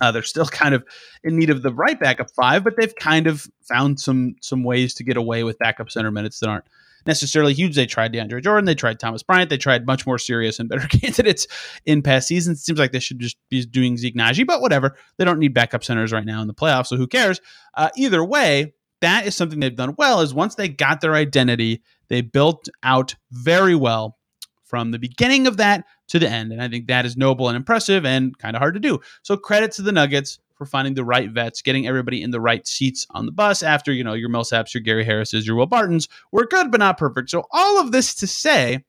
Uh, 0.00 0.10
they're 0.10 0.22
still 0.22 0.46
kind 0.46 0.74
of 0.74 0.84
in 1.22 1.36
need 1.38 1.50
of 1.50 1.62
the 1.62 1.72
right 1.72 1.98
backup 1.98 2.30
five, 2.30 2.64
but 2.64 2.74
they've 2.76 2.94
kind 2.96 3.26
of 3.26 3.46
found 3.62 4.00
some 4.00 4.36
some 4.40 4.64
ways 4.64 4.92
to 4.94 5.04
get 5.04 5.16
away 5.16 5.44
with 5.44 5.58
backup 5.58 5.90
center 5.90 6.10
minutes 6.10 6.40
that 6.40 6.48
aren't 6.48 6.66
necessarily 7.06 7.54
huge. 7.54 7.74
They 7.74 7.86
tried 7.86 8.12
DeAndre 8.12 8.42
Jordan, 8.42 8.64
they 8.64 8.74
tried 8.74 9.00
Thomas 9.00 9.22
Bryant, 9.22 9.50
they 9.50 9.58
tried 9.58 9.86
much 9.86 10.06
more 10.06 10.18
serious 10.18 10.58
and 10.58 10.68
better 10.68 10.86
candidates 11.00 11.46
in 11.84 12.02
past 12.02 12.28
seasons. 12.28 12.60
It 12.60 12.64
seems 12.64 12.78
like 12.78 12.92
they 12.92 13.00
should 13.00 13.18
just 13.18 13.36
be 13.48 13.64
doing 13.64 13.96
Zeke 13.96 14.16
Nnaji, 14.16 14.46
but 14.46 14.60
whatever. 14.60 14.96
They 15.16 15.24
don't 15.24 15.38
need 15.38 15.54
backup 15.54 15.84
centers 15.84 16.12
right 16.12 16.24
now 16.24 16.40
in 16.40 16.48
the 16.48 16.54
playoffs, 16.54 16.86
so 16.86 16.96
who 16.96 17.06
cares? 17.06 17.40
Uh, 17.74 17.90
either 17.96 18.24
way, 18.24 18.74
that 19.00 19.26
is 19.26 19.36
something 19.36 19.60
they've 19.60 19.74
done 19.74 19.94
well. 19.98 20.20
Is 20.20 20.32
once 20.32 20.54
they 20.54 20.68
got 20.68 21.00
their 21.00 21.14
identity, 21.14 21.82
they 22.08 22.20
built 22.20 22.68
out 22.82 23.14
very 23.30 23.74
well 23.74 24.18
from 24.64 24.90
the 24.90 24.98
beginning 24.98 25.46
of 25.46 25.58
that 25.58 25.84
to 26.08 26.18
the 26.18 26.28
end, 26.28 26.52
and 26.52 26.62
I 26.62 26.68
think 26.68 26.86
that 26.88 27.06
is 27.06 27.16
noble 27.16 27.48
and 27.48 27.56
impressive 27.56 28.04
and 28.04 28.36
kind 28.38 28.56
of 28.56 28.60
hard 28.60 28.74
to 28.74 28.80
do. 28.80 29.00
So 29.22 29.36
credit 29.36 29.72
to 29.72 29.82
the 29.82 29.92
Nuggets 29.92 30.38
for 30.54 30.66
finding 30.66 30.94
the 30.94 31.04
right 31.04 31.30
vets, 31.30 31.62
getting 31.62 31.86
everybody 31.86 32.22
in 32.22 32.30
the 32.30 32.40
right 32.40 32.66
seats 32.66 33.06
on 33.10 33.26
the 33.26 33.32
bus 33.32 33.62
after, 33.62 33.92
you 33.92 34.04
know, 34.04 34.14
your 34.14 34.28
Millsaps, 34.28 34.72
your 34.74 34.82
Gary 34.82 35.04
Harris's, 35.04 35.46
your 35.46 35.56
Will 35.56 35.66
Bartons 35.66 36.08
were 36.32 36.46
good 36.46 36.70
but 36.70 36.80
not 36.80 36.98
perfect. 36.98 37.30
So 37.30 37.44
all 37.50 37.80
of 37.80 37.92
this 37.92 38.14
to 38.16 38.26
say, 38.26 38.84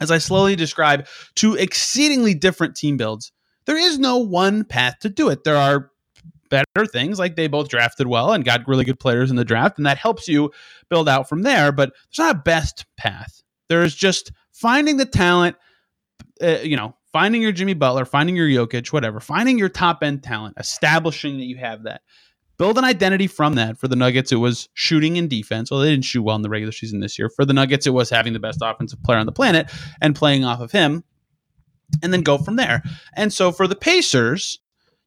as 0.00 0.10
I 0.10 0.18
slowly 0.18 0.56
describe 0.56 1.06
two 1.34 1.54
exceedingly 1.54 2.34
different 2.34 2.76
team 2.76 2.96
builds, 2.96 3.32
there 3.66 3.78
is 3.78 3.98
no 3.98 4.18
one 4.18 4.64
path 4.64 4.98
to 5.00 5.08
do 5.08 5.28
it. 5.28 5.44
There 5.44 5.56
are 5.56 5.90
better 6.50 6.86
things 6.86 7.18
like 7.18 7.36
they 7.36 7.46
both 7.46 7.68
drafted 7.68 8.08
well 8.08 8.32
and 8.32 8.44
got 8.44 8.66
really 8.68 8.84
good 8.84 9.00
players 9.00 9.30
in 9.30 9.36
the 9.36 9.44
draft 9.44 9.78
and 9.78 9.86
that 9.86 9.96
helps 9.96 10.28
you 10.28 10.50
build 10.88 11.08
out 11.08 11.28
from 11.28 11.42
there 11.42 11.72
but 11.72 11.92
there's 11.92 12.26
not 12.26 12.36
a 12.36 12.40
best 12.40 12.84
path 12.96 13.42
there's 13.68 13.94
just 13.94 14.32
finding 14.52 14.96
the 14.96 15.06
talent 15.06 15.56
uh, 16.42 16.58
you 16.62 16.76
know 16.76 16.94
finding 17.12 17.42
your 17.42 17.52
Jimmy 17.52 17.74
Butler, 17.74 18.04
finding 18.04 18.36
your 18.36 18.48
Jokic, 18.48 18.92
whatever, 18.92 19.20
finding 19.20 19.58
your 19.58 19.68
top 19.68 20.02
end 20.02 20.22
talent, 20.22 20.56
establishing 20.58 21.38
that 21.38 21.44
you 21.44 21.56
have 21.56 21.84
that. 21.84 22.02
Build 22.58 22.76
an 22.76 22.84
identity 22.84 23.26
from 23.26 23.54
that. 23.54 23.78
For 23.78 23.88
the 23.88 23.96
Nuggets, 23.96 24.32
it 24.32 24.36
was 24.36 24.68
shooting 24.74 25.16
and 25.16 25.30
defense. 25.30 25.70
Well, 25.70 25.80
they 25.80 25.90
didn't 25.90 26.04
shoot 26.04 26.22
well 26.22 26.36
in 26.36 26.42
the 26.42 26.50
regular 26.50 26.72
season 26.72 27.00
this 27.00 27.18
year. 27.18 27.30
For 27.30 27.46
the 27.46 27.54
Nuggets, 27.54 27.86
it 27.86 27.94
was 27.94 28.10
having 28.10 28.34
the 28.34 28.38
best 28.38 28.58
offensive 28.62 29.02
player 29.02 29.18
on 29.18 29.26
the 29.26 29.32
planet 29.32 29.70
and 30.02 30.14
playing 30.14 30.44
off 30.44 30.60
of 30.60 30.70
him, 30.70 31.02
and 32.02 32.12
then 32.12 32.20
go 32.20 32.36
from 32.36 32.56
there. 32.56 32.82
And 33.14 33.32
so 33.32 33.50
for 33.50 33.66
the 33.66 33.76
Pacers, 33.76 34.58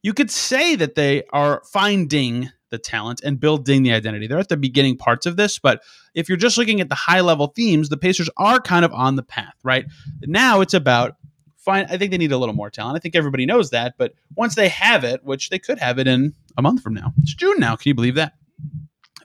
you 0.01 0.13
could 0.13 0.31
say 0.31 0.75
that 0.75 0.95
they 0.95 1.23
are 1.31 1.61
finding 1.71 2.50
the 2.71 2.79
talent 2.79 3.21
and 3.23 3.39
building 3.39 3.83
the 3.83 3.94
identity. 3.94 4.25
They're 4.25 4.39
at 4.39 4.50
the 4.50 4.57
beginning 4.57 4.98
parts 4.98 5.27
of 5.27 5.38
this, 5.38 5.60
but 5.60 5.83
if 6.15 6.27
you're 6.27 6.39
just 6.39 6.57
looking 6.57 6.81
at 6.81 6.89
the 6.89 6.95
high 6.95 7.22
level 7.22 7.48
themes, 7.48 7.89
the 7.89 7.98
Pacers 7.98 8.31
are 8.36 8.60
kind 8.60 8.83
of 8.83 8.91
on 8.93 9.15
the 9.15 9.22
path, 9.22 9.53
right? 9.63 9.86
Now 10.24 10.62
it's 10.62 10.74
about 10.74 11.17
I 11.67 11.98
think 11.98 12.12
they 12.12 12.17
need 12.17 12.32
a 12.32 12.38
little 12.38 12.55
more 12.55 12.70
talent. 12.70 12.98
I 12.98 13.00
think 13.00 13.15
everybody 13.15 13.46
knows 13.46 13.70
that. 13.72 13.96
But 13.98 14.13
once 14.36 14.55
they 14.55 14.70
have 14.70 15.03
it, 15.03 15.24
which 15.24 15.50
they 15.50 15.60
could 15.60 15.79
have 15.79 16.00
it 16.00 16.08
in 16.08 16.34
a 16.58 16.62
month 16.62 16.82
from 16.82 16.93
now, 16.93 17.13
it's 17.22 17.34
June 17.34 17.60
now. 17.60 17.75
Can 17.75 17.89
you 17.89 17.96
believe 17.96 18.15
that? 18.15 18.34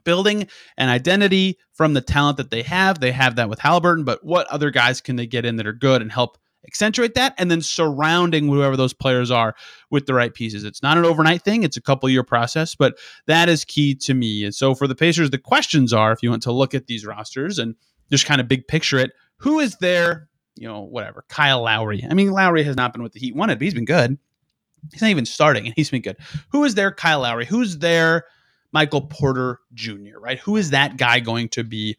Building 0.04 0.49
an 0.76 0.88
identity 0.88 1.59
from 1.73 1.95
the 1.95 2.00
talent 2.00 2.38
that 2.38 2.50
they 2.50 2.62
have. 2.62 3.00
They 3.00 3.12
have 3.12 3.37
that 3.37 3.49
with 3.49 3.59
Halliburton, 3.59 4.04
but 4.04 4.25
what 4.25 4.47
other 4.49 4.71
guys 4.71 5.00
can 5.00 5.16
they 5.16 5.26
get 5.26 5.45
in 5.45 5.57
that 5.57 5.66
are 5.66 5.73
good 5.73 6.00
and 6.00 6.11
help 6.11 6.38
accentuate 6.66 7.14
that? 7.14 7.35
And 7.38 7.50
then 7.50 7.61
surrounding 7.61 8.47
whoever 8.47 8.76
those 8.76 8.95
players 8.95 9.30
are 9.30 9.54
with 9.90 10.07
the 10.07 10.14
right 10.14 10.33
pieces. 10.33 10.64
It's 10.64 10.83
not 10.83 10.97
an 10.97 11.04
overnight 11.04 11.42
thing, 11.42 11.62
it's 11.62 11.76
a 11.76 11.83
couple 11.83 12.09
year 12.09 12.23
process, 12.23 12.75
but 12.75 12.99
that 13.26 13.49
is 13.49 13.64
key 13.64 13.95
to 13.97 14.14
me. 14.14 14.45
And 14.45 14.54
so 14.54 14.75
for 14.75 14.87
the 14.87 14.95
Pacers, 14.95 15.30
the 15.30 15.38
questions 15.38 15.92
are 15.92 16.12
if 16.12 16.23
you 16.23 16.30
want 16.30 16.42
to 16.45 16.52
look 16.52 16.75
at 16.75 16.87
these 16.87 17.04
rosters 17.04 17.59
and 17.59 17.75
just 18.11 18.26
kind 18.26 18.40
of 18.40 18.49
big 18.49 18.66
picture 18.66 18.99
it, 18.99 19.11
who 19.37 19.61
is 19.61 19.76
there 19.76 20.27
you 20.59 20.69
know, 20.69 20.81
whatever. 20.83 21.25
Kyle 21.29 21.62
Lowry. 21.62 22.05
I 22.09 22.15
mean, 22.15 22.31
Lowry 22.31 22.65
has 22.65 22.77
not 22.77 22.93
been 22.93 23.03
what 23.03 23.12
the 23.12 23.21
Heat 23.21 23.35
wanted, 23.35 23.59
but 23.59 23.65
he's 23.65 23.75
been 23.75 23.85
good. 23.85 24.19
He's 24.93 25.03
not 25.03 25.11
even 25.11 25.27
starting, 25.27 25.67
and 25.67 25.75
he's 25.77 25.91
been 25.91 26.03
good. 26.03 26.17
Who 26.50 26.65
is 26.65 26.75
there, 26.75 26.93
Kyle 26.93 27.21
Lowry? 27.21 27.47
Who's 27.47 27.79
there, 27.79 28.25
Michael 28.73 29.03
Porter 29.03 29.61
Jr., 29.75 30.19
right? 30.21 30.38
Who 30.41 30.57
is 30.57 30.71
that 30.71 30.97
guy 30.97 31.21
going 31.21 31.49
to 31.50 31.65
be 31.65 31.97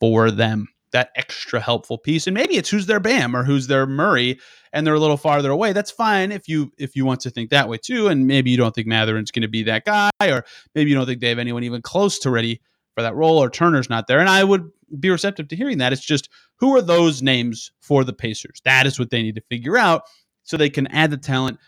for 0.00 0.30
them? 0.30 0.68
That 0.92 1.10
extra 1.14 1.60
helpful 1.60 1.98
piece. 1.98 2.26
And 2.26 2.34
maybe 2.34 2.56
it's 2.56 2.70
who's 2.70 2.86
their 2.86 3.00
Bam 3.00 3.36
or 3.36 3.44
who's 3.44 3.66
their 3.66 3.86
Murray, 3.86 4.38
and 4.72 4.86
they're 4.86 4.94
a 4.94 5.00
little 5.00 5.16
farther 5.16 5.50
away. 5.50 5.72
That's 5.72 5.90
fine 5.90 6.32
if 6.32 6.48
you 6.48 6.72
if 6.78 6.96
you 6.96 7.04
want 7.04 7.20
to 7.20 7.30
think 7.30 7.50
that 7.50 7.68
way 7.68 7.76
too. 7.76 8.08
And 8.08 8.26
maybe 8.26 8.50
you 8.50 8.56
don't 8.56 8.74
think 8.74 8.86
Mathurin's 8.86 9.30
going 9.30 9.42
to 9.42 9.48
be 9.48 9.64
that 9.64 9.84
guy, 9.84 10.10
or 10.22 10.44
maybe 10.74 10.90
you 10.90 10.96
don't 10.96 11.06
think 11.06 11.20
they 11.20 11.28
have 11.28 11.38
anyone 11.38 11.64
even 11.64 11.82
close 11.82 12.18
to 12.20 12.30
ready 12.30 12.60
for 12.96 13.02
that 13.02 13.14
role, 13.14 13.40
or 13.40 13.50
Turner's 13.50 13.90
not 13.90 14.06
there. 14.06 14.20
And 14.20 14.28
I 14.28 14.42
would 14.42 14.70
be 14.98 15.10
receptive 15.10 15.48
to 15.48 15.56
hearing 15.56 15.78
that. 15.78 15.92
It's 15.92 16.04
just 16.04 16.30
who 16.56 16.74
are 16.74 16.82
those 16.82 17.22
names 17.22 17.70
for 17.80 18.04
the 18.04 18.14
Pacers? 18.14 18.62
That 18.64 18.86
is 18.86 18.98
what 18.98 19.10
they 19.10 19.22
need 19.22 19.34
to 19.34 19.42
figure 19.50 19.76
out 19.76 20.02
so 20.44 20.56
they 20.56 20.70
can 20.70 20.86
add 20.86 21.10
the 21.10 21.18
talent, 21.18 21.58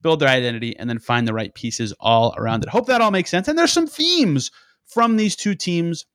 build 0.00 0.20
their 0.20 0.30
identity, 0.30 0.74
and 0.76 0.88
then 0.88 0.98
find 0.98 1.28
the 1.28 1.34
right 1.34 1.54
pieces 1.54 1.92
all 2.00 2.34
around 2.38 2.62
it. 2.62 2.70
Hope 2.70 2.86
that 2.86 3.02
all 3.02 3.10
makes 3.10 3.28
sense. 3.28 3.48
And 3.48 3.58
there's 3.58 3.72
some 3.72 3.86
themes 3.86 4.50
from 4.86 5.16
these 5.16 5.36
two 5.36 5.54
teams 5.54 6.06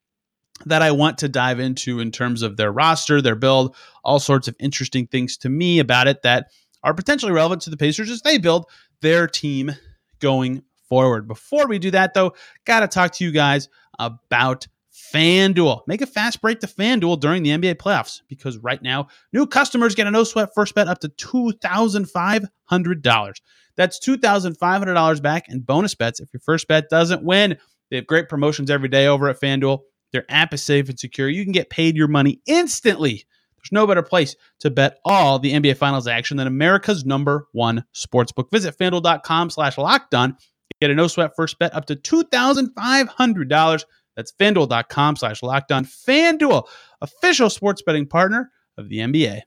that 0.65 0.81
I 0.81 0.91
want 0.91 1.19
to 1.19 1.29
dive 1.29 1.59
into 1.59 1.99
in 1.99 2.11
terms 2.11 2.41
of 2.41 2.57
their 2.57 2.71
roster, 2.71 3.21
their 3.21 3.35
build, 3.35 3.75
all 4.03 4.19
sorts 4.19 4.47
of 4.47 4.55
interesting 4.59 5.05
things 5.05 5.37
to 5.37 5.49
me 5.49 5.77
about 5.77 6.07
it 6.07 6.23
that 6.23 6.47
are 6.83 6.95
potentially 6.95 7.31
relevant 7.31 7.61
to 7.63 7.69
the 7.69 7.77
Pacers 7.77 8.09
as 8.09 8.21
they 8.21 8.39
build 8.39 8.65
their 9.01 9.27
team 9.27 9.71
going 10.19 10.63
forward. 10.89 11.27
Before 11.27 11.67
we 11.67 11.79
do 11.79 11.91
that, 11.91 12.13
though, 12.13 12.33
got 12.65 12.81
to 12.81 12.87
talk 12.87 13.13
to 13.13 13.23
you 13.23 13.31
guys 13.31 13.69
about 13.99 14.67
FanDuel. 15.13 15.81
Make 15.87 16.01
a 16.01 16.05
fast 16.05 16.41
break 16.41 16.59
to 16.59 16.67
FanDuel 16.67 17.19
during 17.19 17.41
the 17.43 17.51
NBA 17.51 17.75
playoffs 17.75 18.21
because 18.27 18.57
right 18.59 18.81
now, 18.81 19.07
new 19.31 19.47
customers 19.47 19.95
get 19.95 20.07
a 20.07 20.11
no 20.11 20.23
sweat 20.23 20.53
first 20.53 20.75
bet 20.75 20.87
up 20.87 20.99
to 20.99 21.09
$2,500. 21.09 23.33
That's 23.75 23.99
$2,500 23.99 25.21
back 25.21 25.49
in 25.49 25.59
bonus 25.61 25.95
bets 25.95 26.19
if 26.19 26.31
your 26.31 26.41
first 26.41 26.67
bet 26.67 26.89
doesn't 26.89 27.23
win. 27.23 27.57
They 27.89 27.95
have 27.97 28.05
great 28.07 28.29
promotions 28.29 28.69
every 28.69 28.89
day 28.89 29.07
over 29.07 29.29
at 29.29 29.41
FanDuel. 29.41 29.79
Their 30.11 30.25
app 30.29 30.53
is 30.53 30.61
safe 30.63 30.89
and 30.89 30.99
secure. 30.99 31.27
You 31.27 31.43
can 31.43 31.53
get 31.53 31.71
paid 31.71 31.97
your 31.97 32.07
money 32.07 32.39
instantly. 32.45 33.25
There's 33.57 33.71
no 33.71 33.87
better 33.87 34.03
place 34.03 34.35
to 34.59 34.69
bet 34.69 34.99
all 35.05 35.39
the 35.39 35.53
NBA 35.53 35.77
Finals 35.77 36.07
action 36.07 36.37
than 36.37 36.45
America's 36.47 37.05
number 37.05 37.47
one 37.51 37.85
sportsbook. 37.95 38.51
Visit 38.51 38.77
fanduel.com 38.77 39.49
slash 39.49 39.77
lockedon. 39.77 40.35
Get 40.83 40.91
a 40.91 40.95
no 40.95 41.07
sweat 41.07 41.31
first 41.33 41.57
bet 41.59 41.73
up 41.73 41.85
to 41.85 41.95
$2,500. 41.95 43.85
That's 44.17 44.33
fanduel.com 44.33 45.15
slash 45.15 45.39
lockedon. 45.39 45.87
FanDuel, 45.87 46.67
official 46.99 47.49
sports 47.49 47.81
betting 47.81 48.05
partner 48.05 48.51
of 48.77 48.89
the 48.89 48.97
NBA. 48.97 49.43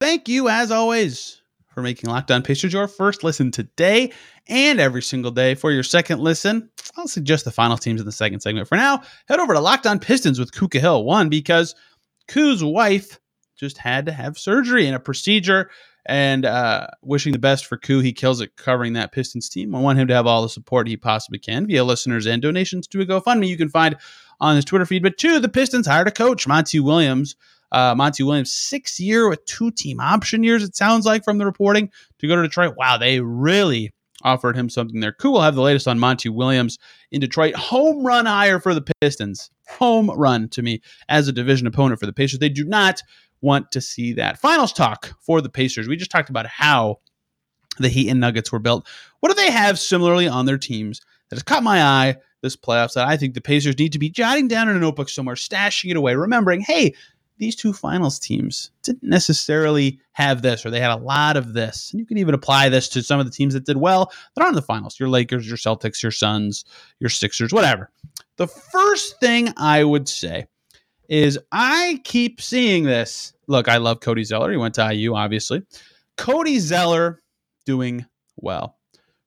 Thank 0.00 0.26
you, 0.26 0.48
as 0.48 0.70
always, 0.70 1.42
for 1.74 1.82
making 1.82 2.08
Locked 2.08 2.30
On 2.30 2.40
Pacers 2.40 2.72
your 2.72 2.88
first 2.88 3.22
listen 3.22 3.50
today 3.50 4.10
and 4.48 4.80
every 4.80 5.02
single 5.02 5.32
day. 5.32 5.54
For 5.54 5.70
your 5.70 5.82
second 5.82 6.20
listen, 6.20 6.70
I'll 6.96 7.06
suggest 7.06 7.44
the 7.44 7.50
final 7.50 7.76
teams 7.76 8.00
in 8.00 8.06
the 8.06 8.12
second 8.12 8.40
segment. 8.40 8.68
For 8.68 8.76
now, 8.76 9.02
head 9.28 9.38
over 9.38 9.52
to 9.52 9.60
Locked 9.60 9.86
On 9.86 9.98
Pistons 9.98 10.38
with 10.38 10.54
Kuka 10.54 10.80
Hill. 10.80 11.04
One, 11.04 11.28
because 11.28 11.74
Koo's 12.26 12.64
wife 12.64 13.20
just 13.54 13.76
had 13.76 14.06
to 14.06 14.12
have 14.12 14.38
surgery 14.38 14.86
and 14.86 14.96
a 14.96 14.98
procedure 14.98 15.70
and 16.06 16.44
uh, 16.44 16.86
wishing 17.02 17.32
the 17.32 17.38
best 17.38 17.66
for 17.66 17.76
Koo. 17.76 18.00
He 18.00 18.12
kills 18.12 18.40
it 18.40 18.56
covering 18.56 18.94
that 18.94 19.12
Pistons 19.12 19.48
team. 19.48 19.74
I 19.74 19.80
want 19.80 19.98
him 19.98 20.08
to 20.08 20.14
have 20.14 20.26
all 20.26 20.42
the 20.42 20.48
support 20.48 20.88
he 20.88 20.96
possibly 20.96 21.38
can 21.38 21.66
via 21.66 21.84
listeners 21.84 22.26
and 22.26 22.40
donations 22.40 22.86
to 22.88 23.00
a 23.00 23.06
GoFundMe 23.06 23.48
you 23.48 23.56
can 23.56 23.68
find 23.68 23.96
on 24.40 24.56
his 24.56 24.64
Twitter 24.64 24.86
feed. 24.86 25.02
But 25.02 25.18
two, 25.18 25.38
the 25.40 25.48
Pistons 25.48 25.86
hired 25.86 26.08
a 26.08 26.12
coach, 26.12 26.46
Monty 26.46 26.80
Williams. 26.80 27.36
Uh, 27.72 27.94
Monty 27.94 28.24
Williams, 28.24 28.52
six 28.52 28.98
year 28.98 29.28
with 29.28 29.44
two 29.44 29.70
team 29.70 30.00
option 30.00 30.42
years, 30.42 30.64
it 30.64 30.74
sounds 30.74 31.06
like 31.06 31.22
from 31.22 31.38
the 31.38 31.46
reporting 31.46 31.88
to 32.18 32.26
go 32.26 32.34
to 32.34 32.42
Detroit. 32.42 32.74
Wow, 32.76 32.98
they 32.98 33.20
really 33.20 33.92
offered 34.22 34.56
him 34.56 34.68
something 34.68 35.00
there. 35.00 35.12
Cool. 35.12 35.34
We'll 35.34 35.42
have 35.42 35.54
the 35.54 35.62
latest 35.62 35.88
on 35.88 35.98
Monty 35.98 36.28
Williams 36.28 36.78
in 37.10 37.20
Detroit. 37.20 37.54
Home 37.54 38.04
run 38.04 38.26
hire 38.26 38.60
for 38.60 38.74
the 38.74 38.84
Pistons. 39.00 39.50
Home 39.78 40.10
run 40.10 40.48
to 40.50 40.62
me 40.62 40.82
as 41.08 41.28
a 41.28 41.32
division 41.32 41.66
opponent 41.66 42.00
for 42.00 42.06
the 42.06 42.12
Pacers. 42.12 42.40
They 42.40 42.48
do 42.48 42.64
not 42.64 43.02
want 43.40 43.70
to 43.72 43.80
see 43.80 44.12
that. 44.14 44.38
Finals 44.38 44.72
talk 44.72 45.12
for 45.20 45.40
the 45.40 45.48
Pacers. 45.48 45.88
We 45.88 45.96
just 45.96 46.10
talked 46.10 46.30
about 46.30 46.46
how 46.46 47.00
the 47.78 47.88
Heat 47.88 48.08
and 48.08 48.20
Nuggets 48.20 48.52
were 48.52 48.58
built. 48.58 48.86
What 49.20 49.30
do 49.30 49.34
they 49.34 49.50
have 49.50 49.78
similarly 49.78 50.28
on 50.28 50.46
their 50.46 50.58
teams 50.58 51.00
that 51.28 51.36
has 51.36 51.42
caught 51.42 51.62
my 51.62 51.82
eye 51.82 52.16
this 52.42 52.56
playoffs 52.56 52.94
that 52.94 53.06
I 53.06 53.16
think 53.16 53.34
the 53.34 53.40
Pacers 53.40 53.78
need 53.78 53.92
to 53.92 53.98
be 53.98 54.10
jotting 54.10 54.48
down 54.48 54.68
in 54.68 54.76
a 54.76 54.80
notebook 54.80 55.08
somewhere, 55.08 55.36
stashing 55.36 55.90
it 55.90 55.96
away, 55.96 56.14
remembering, 56.14 56.60
hey, 56.60 56.94
these 57.40 57.56
two 57.56 57.72
finals 57.72 58.18
teams 58.18 58.70
didn't 58.82 59.08
necessarily 59.08 59.98
have 60.12 60.42
this, 60.42 60.64
or 60.64 60.70
they 60.70 60.80
had 60.80 60.90
a 60.90 61.02
lot 61.02 61.38
of 61.38 61.54
this. 61.54 61.90
And 61.90 61.98
you 61.98 62.06
can 62.06 62.18
even 62.18 62.34
apply 62.34 62.68
this 62.68 62.88
to 62.90 63.02
some 63.02 63.18
of 63.18 63.26
the 63.26 63.32
teams 63.32 63.54
that 63.54 63.64
did 63.64 63.78
well 63.78 64.12
that 64.34 64.42
aren't 64.42 64.52
in 64.52 64.56
the 64.56 64.62
finals 64.62 65.00
your 65.00 65.08
Lakers, 65.08 65.48
your 65.48 65.56
Celtics, 65.56 66.02
your 66.02 66.12
Suns, 66.12 66.64
your 66.98 67.08
Sixers, 67.08 67.52
whatever. 67.52 67.90
The 68.36 68.46
first 68.46 69.18
thing 69.20 69.52
I 69.56 69.84
would 69.84 70.08
say 70.08 70.46
is 71.10 71.38
I 71.52 72.00
keep 72.04 72.40
seeing 72.40 72.84
this. 72.84 73.34
Look, 73.48 73.68
I 73.68 73.76
love 73.76 74.00
Cody 74.00 74.24
Zeller. 74.24 74.50
He 74.50 74.56
went 74.56 74.76
to 74.76 74.94
IU, 74.94 75.14
obviously. 75.14 75.62
Cody 76.16 76.58
Zeller 76.60 77.20
doing 77.66 78.06
well. 78.36 78.78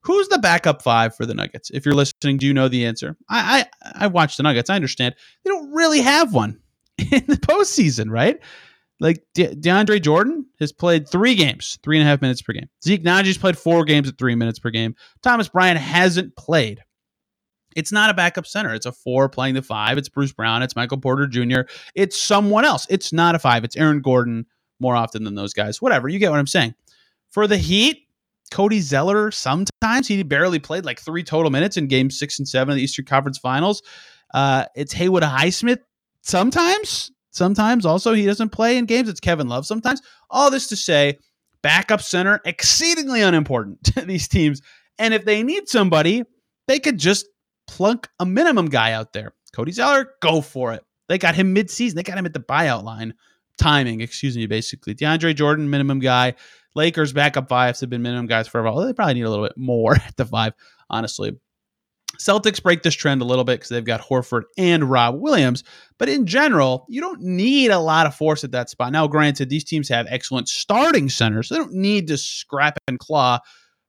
Who's 0.01 0.27
the 0.29 0.39
backup 0.39 0.81
five 0.81 1.15
for 1.15 1.25
the 1.25 1.33
Nuggets? 1.33 1.69
If 1.69 1.85
you're 1.85 1.93
listening, 1.93 2.37
do 2.37 2.47
you 2.47 2.53
know 2.53 2.67
the 2.67 2.85
answer? 2.85 3.15
I 3.29 3.65
I, 3.83 4.05
I 4.05 4.07
watched 4.07 4.37
the 4.37 4.43
Nuggets. 4.43 4.69
I 4.69 4.75
understand 4.75 5.13
they 5.43 5.49
don't 5.49 5.71
really 5.71 6.01
have 6.01 6.33
one 6.33 6.59
in 6.97 7.23
the 7.27 7.37
postseason, 7.37 8.09
right? 8.09 8.39
Like 8.99 9.25
De- 9.33 9.55
DeAndre 9.55 10.01
Jordan 10.01 10.45
has 10.59 10.71
played 10.71 11.09
three 11.09 11.35
games, 11.35 11.77
three 11.83 11.97
and 11.97 12.07
a 12.07 12.09
half 12.09 12.21
minutes 12.21 12.41
per 12.41 12.53
game. 12.53 12.69
Zeke 12.83 13.03
Nnaji's 13.03 13.37
played 13.37 13.57
four 13.57 13.83
games 13.83 14.07
at 14.07 14.17
three 14.17 14.35
minutes 14.35 14.59
per 14.59 14.69
game. 14.69 14.95
Thomas 15.21 15.49
Bryant 15.49 15.79
hasn't 15.79 16.35
played. 16.37 16.81
It's 17.75 17.91
not 17.91 18.09
a 18.09 18.13
backup 18.13 18.45
center. 18.45 18.73
It's 18.73 18.85
a 18.85 18.91
four 18.91 19.29
playing 19.29 19.55
the 19.55 19.61
five. 19.61 19.97
It's 19.97 20.09
Bruce 20.09 20.31
Brown. 20.31 20.63
It's 20.63 20.75
Michael 20.75 20.97
Porter 20.97 21.27
Jr. 21.27 21.61
It's 21.95 22.19
someone 22.19 22.65
else. 22.65 22.87
It's 22.89 23.13
not 23.13 23.35
a 23.35 23.39
five. 23.39 23.63
It's 23.63 23.75
Aaron 23.75 24.01
Gordon 24.01 24.45
more 24.79 24.95
often 24.95 25.23
than 25.23 25.35
those 25.35 25.53
guys. 25.53 25.81
Whatever. 25.81 26.07
You 26.07 26.19
get 26.19 26.31
what 26.31 26.39
I'm 26.39 26.47
saying. 26.47 26.75
For 27.29 27.47
the 27.47 27.57
Heat, 27.57 28.07
Cody 28.51 28.79
Zeller, 28.79 29.31
sometimes 29.31 30.07
he 30.07 30.21
barely 30.21 30.59
played 30.59 30.85
like 30.85 30.99
three 30.99 31.23
total 31.23 31.49
minutes 31.49 31.77
in 31.77 31.87
game 31.87 32.11
six 32.11 32.37
and 32.37 32.47
seven 32.47 32.73
of 32.73 32.75
the 32.75 32.83
Eastern 32.83 33.05
Conference 33.05 33.37
Finals. 33.37 33.81
Uh, 34.33 34.65
it's 34.75 34.93
Haywood 34.93 35.23
Highsmith 35.23 35.79
sometimes. 36.21 37.11
Sometimes 37.31 37.85
also 37.85 38.13
he 38.13 38.27
doesn't 38.27 38.49
play 38.49 38.77
in 38.77 38.85
games. 38.85 39.09
It's 39.09 39.19
Kevin 39.19 39.47
Love 39.47 39.65
sometimes. 39.65 40.01
All 40.29 40.51
this 40.51 40.67
to 40.67 40.75
say, 40.75 41.17
backup 41.63 42.01
center, 42.01 42.39
exceedingly 42.45 43.21
unimportant 43.23 43.83
to 43.85 44.01
these 44.01 44.27
teams. 44.27 44.61
And 44.99 45.13
if 45.13 45.25
they 45.25 45.41
need 45.41 45.67
somebody, 45.67 46.23
they 46.67 46.79
could 46.79 46.99
just 46.99 47.25
plunk 47.73 48.07
a 48.19 48.25
minimum 48.25 48.67
guy 48.67 48.91
out 48.91 49.13
there. 49.13 49.33
Cody 49.51 49.71
Zeller, 49.71 50.11
go 50.21 50.41
for 50.41 50.73
it. 50.73 50.83
They 51.09 51.17
got 51.17 51.33
him 51.33 51.53
mid-season. 51.53 51.95
They 51.95 52.03
got 52.03 52.19
him 52.19 52.25
at 52.27 52.33
the 52.33 52.39
buyout 52.39 52.83
line. 52.83 53.15
Timing, 53.57 54.01
excuse 54.01 54.37
me, 54.37 54.45
basically. 54.45 54.93
DeAndre 54.93 55.35
Jordan, 55.35 55.69
minimum 55.69 55.99
guy. 55.99 56.35
Lakers 56.75 57.13
backup 57.13 57.49
fives 57.49 57.79
have 57.81 57.89
been 57.89 58.03
minimum 58.03 58.27
guys 58.27 58.47
for 58.47 58.59
a 58.59 58.63
while. 58.63 58.85
They 58.85 58.93
probably 58.93 59.15
need 59.15 59.23
a 59.23 59.29
little 59.29 59.45
bit 59.45 59.57
more 59.57 59.95
at 60.07 60.15
the 60.17 60.25
five, 60.25 60.53
honestly. 60.89 61.33
Celtics 62.19 62.61
break 62.61 62.83
this 62.83 62.93
trend 62.93 63.23
a 63.23 63.25
little 63.25 63.43
bit 63.43 63.55
because 63.55 63.69
they've 63.69 63.83
got 63.83 64.01
Horford 64.01 64.43
and 64.55 64.83
Rob 64.83 65.19
Williams. 65.19 65.63
But 65.97 66.09
in 66.09 66.27
general, 66.27 66.85
you 66.87 67.01
don't 67.01 67.21
need 67.21 67.71
a 67.71 67.79
lot 67.79 68.05
of 68.05 68.13
force 68.13 68.43
at 68.43 68.51
that 68.51 68.69
spot. 68.69 68.91
Now, 68.91 69.07
granted, 69.07 69.49
these 69.49 69.63
teams 69.63 69.89
have 69.89 70.05
excellent 70.09 70.47
starting 70.47 71.09
centers. 71.09 71.49
So 71.49 71.55
they 71.55 71.61
don't 71.61 71.73
need 71.73 72.07
to 72.09 72.17
scrap 72.17 72.77
and 72.87 72.99
claw 72.99 73.39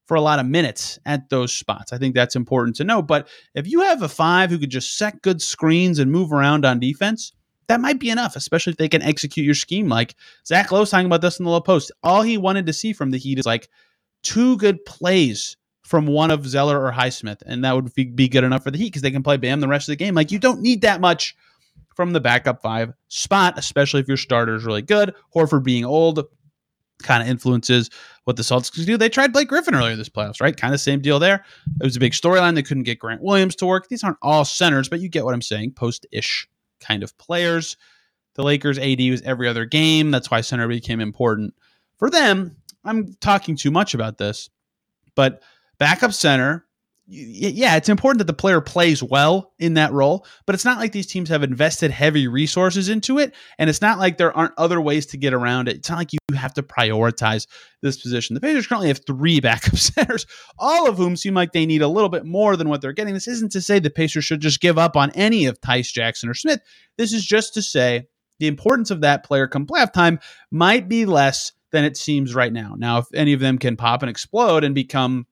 for 0.05 0.15
a 0.15 0.21
lot 0.21 0.39
of 0.39 0.45
minutes 0.45 0.99
at 1.05 1.29
those 1.29 1.51
spots. 1.51 1.91
I 1.91 1.97
think 1.97 2.13
that's 2.13 2.35
important 2.35 2.75
to 2.77 2.83
know. 2.83 3.01
But 3.01 3.27
if 3.55 3.67
you 3.67 3.81
have 3.81 4.01
a 4.01 4.09
five 4.09 4.49
who 4.49 4.59
could 4.59 4.69
just 4.69 4.97
set 4.97 5.21
good 5.21 5.41
screens 5.41 5.99
and 5.99 6.11
move 6.11 6.31
around 6.31 6.65
on 6.65 6.79
defense, 6.79 7.33
that 7.67 7.81
might 7.81 7.99
be 7.99 8.11
enough, 8.11 8.35
especially 8.35 8.71
if 8.71 8.77
they 8.77 8.89
can 8.89 9.01
execute 9.01 9.45
your 9.45 9.55
scheme. 9.55 9.89
Like 9.89 10.15
Zach 10.45 10.71
Lowe's 10.71 10.91
talking 10.91 11.07
about 11.07 11.21
this 11.21 11.39
in 11.39 11.45
the 11.45 11.51
low 11.51 11.61
post. 11.61 11.91
All 12.03 12.21
he 12.21 12.37
wanted 12.37 12.67
to 12.67 12.73
see 12.73 12.93
from 12.93 13.11
the 13.11 13.17
Heat 13.17 13.39
is 13.39 13.45
like 13.45 13.69
two 14.21 14.57
good 14.57 14.85
plays 14.85 15.57
from 15.83 16.07
one 16.07 16.31
of 16.31 16.47
Zeller 16.47 16.83
or 16.83 16.91
Highsmith, 16.91 17.41
and 17.45 17.63
that 17.63 17.75
would 17.75 17.93
be 17.93 18.27
good 18.27 18.43
enough 18.43 18.63
for 18.63 18.71
the 18.71 18.77
Heat 18.77 18.87
because 18.87 19.01
they 19.01 19.11
can 19.11 19.23
play 19.23 19.37
Bam 19.37 19.59
the 19.59 19.67
rest 19.67 19.87
of 19.87 19.93
the 19.93 20.03
game. 20.03 20.15
Like 20.15 20.31
you 20.31 20.39
don't 20.39 20.61
need 20.61 20.81
that 20.81 21.01
much 21.01 21.35
from 21.95 22.11
the 22.11 22.19
backup 22.19 22.61
five 22.61 22.93
spot, 23.07 23.57
especially 23.57 24.01
if 24.01 24.07
your 24.07 24.17
starter 24.17 24.55
is 24.55 24.65
really 24.65 24.81
good. 24.81 25.15
Horford 25.33 25.63
being 25.63 25.85
old, 25.85 26.23
kind 27.03 27.21
of 27.21 27.29
influences 27.29 27.89
what 28.23 28.35
the 28.37 28.43
Celtics 28.43 28.85
do. 28.85 28.97
They 28.97 29.09
tried 29.09 29.33
Blake 29.33 29.47
Griffin 29.47 29.75
earlier 29.75 29.95
this 29.95 30.09
playoffs, 30.09 30.41
right? 30.41 30.55
Kind 30.55 30.73
of 30.73 30.79
same 30.79 31.01
deal 31.01 31.19
there. 31.19 31.45
It 31.79 31.83
was 31.83 31.95
a 31.95 31.99
big 31.99 32.13
storyline. 32.13 32.55
They 32.55 32.63
couldn't 32.63 32.83
get 32.83 32.99
Grant 32.99 33.21
Williams 33.21 33.55
to 33.57 33.65
work. 33.65 33.87
These 33.87 34.03
aren't 34.03 34.17
all 34.21 34.45
centers, 34.45 34.89
but 34.89 34.99
you 34.99 35.09
get 35.09 35.25
what 35.25 35.33
I'm 35.33 35.41
saying. 35.41 35.73
Post 35.73 36.05
ish 36.11 36.47
kind 36.79 37.03
of 37.03 37.17
players. 37.17 37.77
The 38.35 38.43
Lakers 38.43 38.79
AD 38.79 38.99
was 39.09 39.21
every 39.21 39.47
other 39.47 39.65
game. 39.65 40.11
That's 40.11 40.29
why 40.29 40.41
center 40.41 40.67
became 40.67 40.99
important 40.99 41.53
for 41.97 42.09
them. 42.09 42.57
I'm 42.83 43.15
talking 43.21 43.55
too 43.55 43.71
much 43.71 43.93
about 43.93 44.17
this, 44.17 44.49
but 45.15 45.41
backup 45.77 46.13
center 46.13 46.64
yeah, 47.07 47.75
it's 47.75 47.89
important 47.89 48.17
that 48.17 48.25
the 48.25 48.33
player 48.33 48.61
plays 48.61 49.03
well 49.03 49.53
in 49.59 49.75
that 49.75 49.91
role, 49.91 50.25
but 50.47 50.55
it's 50.55 50.65
not 50.65 50.79
like 50.79 50.91
these 50.91 51.05
teams 51.05 51.29
have 51.29 51.43
invested 51.43 51.91
heavy 51.91 52.27
resources 52.27 52.89
into 52.89 53.19
it. 53.19 53.35
And 53.59 53.69
it's 53.69 53.81
not 53.81 53.99
like 53.99 54.17
there 54.17 54.35
aren't 54.35 54.53
other 54.57 54.81
ways 54.81 55.05
to 55.07 55.17
get 55.17 55.33
around 55.33 55.67
it. 55.67 55.75
It's 55.75 55.89
not 55.89 55.99
like 55.99 56.13
you 56.13 56.19
have 56.35 56.55
to 56.55 56.63
prioritize 56.63 57.45
this 57.83 58.01
position. 58.01 58.33
The 58.33 58.41
Pacers 58.41 58.65
currently 58.65 58.87
have 58.87 59.05
three 59.05 59.39
backup 59.41 59.77
centers, 59.77 60.25
all 60.57 60.89
of 60.89 60.97
whom 60.97 61.15
seem 61.15 61.35
like 61.35 61.51
they 61.51 61.67
need 61.67 61.83
a 61.83 61.87
little 61.87 62.09
bit 62.09 62.25
more 62.25 62.55
than 62.55 62.69
what 62.69 62.81
they're 62.81 62.91
getting. 62.91 63.13
This 63.13 63.27
isn't 63.27 63.51
to 63.51 63.61
say 63.61 63.77
the 63.77 63.91
Pacers 63.91 64.25
should 64.25 64.41
just 64.41 64.59
give 64.59 64.79
up 64.79 64.95
on 64.95 65.11
any 65.11 65.45
of 65.45 65.59
Theis 65.59 65.91
Jackson 65.91 66.27
or 66.27 66.33
Smith. 66.33 66.61
This 66.97 67.13
is 67.13 67.23
just 67.23 67.53
to 67.53 67.61
say 67.61 68.07
the 68.39 68.47
importance 68.47 68.89
of 68.89 69.01
that 69.01 69.23
player 69.23 69.47
come 69.47 69.67
playoff 69.67 69.93
time 69.93 70.19
might 70.49 70.89
be 70.89 71.05
less 71.05 71.51
than 71.71 71.83
it 71.83 71.97
seems 71.97 72.33
right 72.33 72.51
now. 72.51 72.73
Now, 72.75 72.97
if 72.97 73.05
any 73.13 73.33
of 73.33 73.39
them 73.39 73.59
can 73.59 73.75
pop 73.75 74.01
and 74.01 74.09
explode 74.09 74.63
and 74.63 74.73
become 74.73 75.27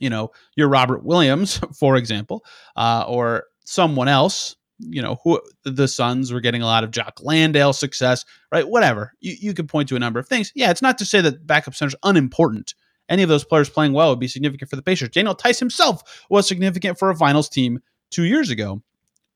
you 0.00 0.10
know, 0.10 0.32
your 0.56 0.68
Robert 0.68 1.04
Williams, 1.04 1.60
for 1.78 1.96
example, 1.96 2.44
uh, 2.76 3.04
or 3.06 3.44
someone 3.64 4.08
else, 4.08 4.56
you 4.78 5.02
know, 5.02 5.18
who 5.22 5.40
the 5.64 5.86
Suns 5.86 6.32
were 6.32 6.40
getting 6.40 6.62
a 6.62 6.66
lot 6.66 6.82
of 6.82 6.90
Jock 6.90 7.20
Landale 7.22 7.72
success, 7.72 8.24
right? 8.50 8.66
Whatever. 8.66 9.12
You, 9.20 9.36
you 9.38 9.54
could 9.54 9.68
point 9.68 9.88
to 9.90 9.96
a 9.96 10.00
number 10.00 10.18
of 10.18 10.26
things. 10.26 10.50
Yeah, 10.54 10.70
it's 10.70 10.82
not 10.82 10.98
to 10.98 11.04
say 11.04 11.20
that 11.20 11.46
backup 11.46 11.74
center's 11.74 11.94
unimportant. 12.02 12.74
Any 13.08 13.22
of 13.22 13.28
those 13.28 13.44
players 13.44 13.68
playing 13.68 13.92
well 13.92 14.10
would 14.10 14.20
be 14.20 14.28
significant 14.28 14.70
for 14.70 14.76
the 14.76 14.82
Pacers. 14.82 15.10
Daniel 15.10 15.34
Theis 15.34 15.58
himself 15.58 16.24
was 16.30 16.48
significant 16.48 16.98
for 16.98 17.10
a 17.10 17.16
finals 17.16 17.48
team 17.48 17.80
two 18.10 18.24
years 18.24 18.50
ago. 18.50 18.82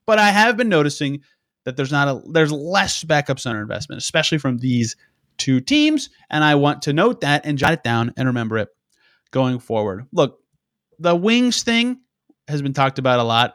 But 0.06 0.18
I 0.18 0.30
have 0.30 0.56
been 0.56 0.68
noticing 0.68 1.22
that 1.64 1.76
there's 1.76 1.92
not 1.92 2.08
a 2.08 2.22
there's 2.30 2.52
less 2.52 3.04
backup 3.04 3.40
center 3.40 3.60
investment, 3.60 4.00
especially 4.00 4.38
from 4.38 4.58
these 4.58 4.96
two 5.38 5.60
teams. 5.60 6.10
And 6.30 6.44
I 6.44 6.54
want 6.54 6.82
to 6.82 6.92
note 6.92 7.22
that 7.22 7.44
and 7.44 7.58
jot 7.58 7.72
it 7.72 7.82
down 7.82 8.12
and 8.16 8.28
remember 8.28 8.58
it 8.58 8.68
going 9.30 9.58
forward. 9.58 10.06
Look, 10.12 10.38
the 10.98 11.16
wings 11.16 11.62
thing 11.62 12.00
has 12.48 12.62
been 12.62 12.72
talked 12.72 12.98
about 12.98 13.20
a 13.20 13.22
lot, 13.22 13.54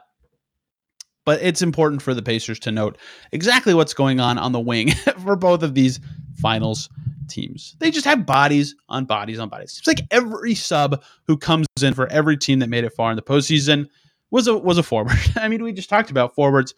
but 1.24 1.40
it's 1.42 1.62
important 1.62 2.02
for 2.02 2.14
the 2.14 2.22
Pacers 2.22 2.58
to 2.60 2.72
note 2.72 2.98
exactly 3.32 3.74
what's 3.74 3.94
going 3.94 4.20
on 4.20 4.38
on 4.38 4.52
the 4.52 4.60
wing 4.60 4.90
for 5.24 5.36
both 5.36 5.62
of 5.62 5.74
these 5.74 6.00
finals 6.36 6.88
teams. 7.28 7.76
They 7.78 7.90
just 7.90 8.06
have 8.06 8.26
bodies 8.26 8.74
on 8.88 9.04
bodies 9.04 9.38
on 9.38 9.48
bodies. 9.48 9.76
It's 9.78 9.86
like 9.86 10.00
every 10.10 10.54
sub 10.54 11.02
who 11.26 11.36
comes 11.36 11.66
in 11.82 11.94
for 11.94 12.10
every 12.10 12.36
team 12.36 12.58
that 12.58 12.68
made 12.68 12.84
it 12.84 12.92
far 12.92 13.10
in 13.10 13.16
the 13.16 13.22
postseason 13.22 13.88
was 14.30 14.46
a 14.46 14.56
was 14.56 14.78
a 14.78 14.82
forward. 14.82 15.16
I 15.36 15.48
mean, 15.48 15.62
we 15.62 15.72
just 15.72 15.88
talked 15.88 16.10
about 16.10 16.34
forwards 16.34 16.74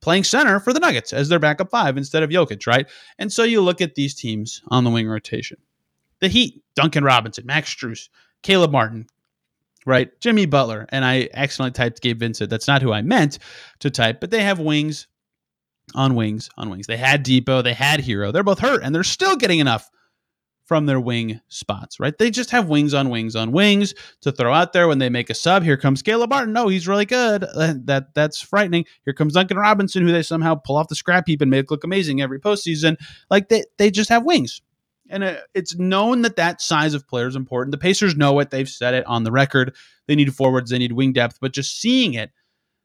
playing 0.00 0.24
center 0.24 0.60
for 0.60 0.72
the 0.72 0.80
Nuggets 0.80 1.12
as 1.12 1.28
their 1.28 1.38
backup 1.38 1.70
five 1.70 1.96
instead 1.96 2.22
of 2.22 2.30
Jokic, 2.30 2.66
right? 2.66 2.88
And 3.18 3.32
so 3.32 3.42
you 3.42 3.60
look 3.60 3.80
at 3.80 3.94
these 3.94 4.14
teams 4.14 4.62
on 4.68 4.84
the 4.84 4.90
wing 4.90 5.08
rotation. 5.08 5.58
The 6.20 6.28
Heat, 6.28 6.62
Duncan 6.74 7.04
Robinson, 7.04 7.46
Max 7.46 7.74
Strus, 7.74 8.08
Caleb 8.42 8.72
Martin, 8.72 9.06
right? 9.88 10.10
Jimmy 10.20 10.46
Butler. 10.46 10.86
And 10.90 11.04
I 11.04 11.28
accidentally 11.32 11.72
typed 11.72 12.02
Gabe 12.02 12.20
Vincent. 12.20 12.50
That's 12.50 12.68
not 12.68 12.82
who 12.82 12.92
I 12.92 13.02
meant 13.02 13.38
to 13.80 13.90
type, 13.90 14.20
but 14.20 14.30
they 14.30 14.42
have 14.42 14.60
wings 14.60 15.08
on 15.94 16.14
wings 16.14 16.50
on 16.58 16.68
wings. 16.68 16.86
They 16.86 16.98
had 16.98 17.24
Dipo, 17.24 17.64
they 17.64 17.72
had 17.72 18.00
Herro. 18.00 18.30
They're 18.30 18.42
both 18.42 18.58
hurt, 18.58 18.82
and 18.84 18.94
they're 18.94 19.02
still 19.02 19.36
getting 19.36 19.58
enough 19.58 19.90
from 20.66 20.84
their 20.84 21.00
wing 21.00 21.40
spots, 21.48 21.98
right? 21.98 22.16
They 22.18 22.30
just 22.30 22.50
have 22.50 22.68
wings 22.68 22.92
on 22.92 23.08
wings 23.08 23.34
on 23.34 23.52
wings 23.52 23.94
to 24.20 24.30
throw 24.30 24.52
out 24.52 24.74
there 24.74 24.86
when 24.86 24.98
they 24.98 25.08
make 25.08 25.30
a 25.30 25.34
sub. 25.34 25.62
Here 25.62 25.78
comes 25.78 26.02
Caleb 26.02 26.28
Martin. 26.28 26.52
No, 26.52 26.68
he's 26.68 26.86
really 26.86 27.06
good. 27.06 27.42
Uh, 27.42 27.72
that 27.84 28.12
that's 28.14 28.42
frightening. 28.42 28.84
Here 29.06 29.14
comes 29.14 29.32
Duncan 29.32 29.56
Robinson, 29.56 30.06
who 30.06 30.12
they 30.12 30.22
somehow 30.22 30.56
pull 30.56 30.76
off 30.76 30.88
the 30.88 30.94
scrap 30.94 31.26
heap 31.26 31.40
and 31.40 31.50
make 31.50 31.70
look 31.70 31.84
amazing 31.84 32.20
every 32.20 32.38
postseason. 32.38 32.96
Like 33.30 33.48
they 33.48 33.64
they 33.78 33.90
just 33.90 34.10
have 34.10 34.26
wings, 34.26 34.60
and 35.08 35.24
uh, 35.24 35.36
it's 35.54 35.76
known 35.76 36.22
that 36.22 36.36
that 36.36 36.60
size 36.60 36.94
of 36.94 37.06
player 37.06 37.26
is 37.26 37.36
important. 37.36 37.72
The 37.72 37.78
Pacers 37.78 38.16
know 38.16 38.38
it. 38.40 38.50
They've 38.50 38.68
said 38.68 38.94
it 38.94 39.06
on 39.06 39.24
the 39.24 39.32
record. 39.32 39.74
They 40.06 40.14
need 40.14 40.34
forwards. 40.34 40.70
They 40.70 40.78
need 40.78 40.92
wing 40.92 41.12
depth. 41.12 41.38
But 41.40 41.52
just 41.52 41.80
seeing 41.80 42.14
it, 42.14 42.30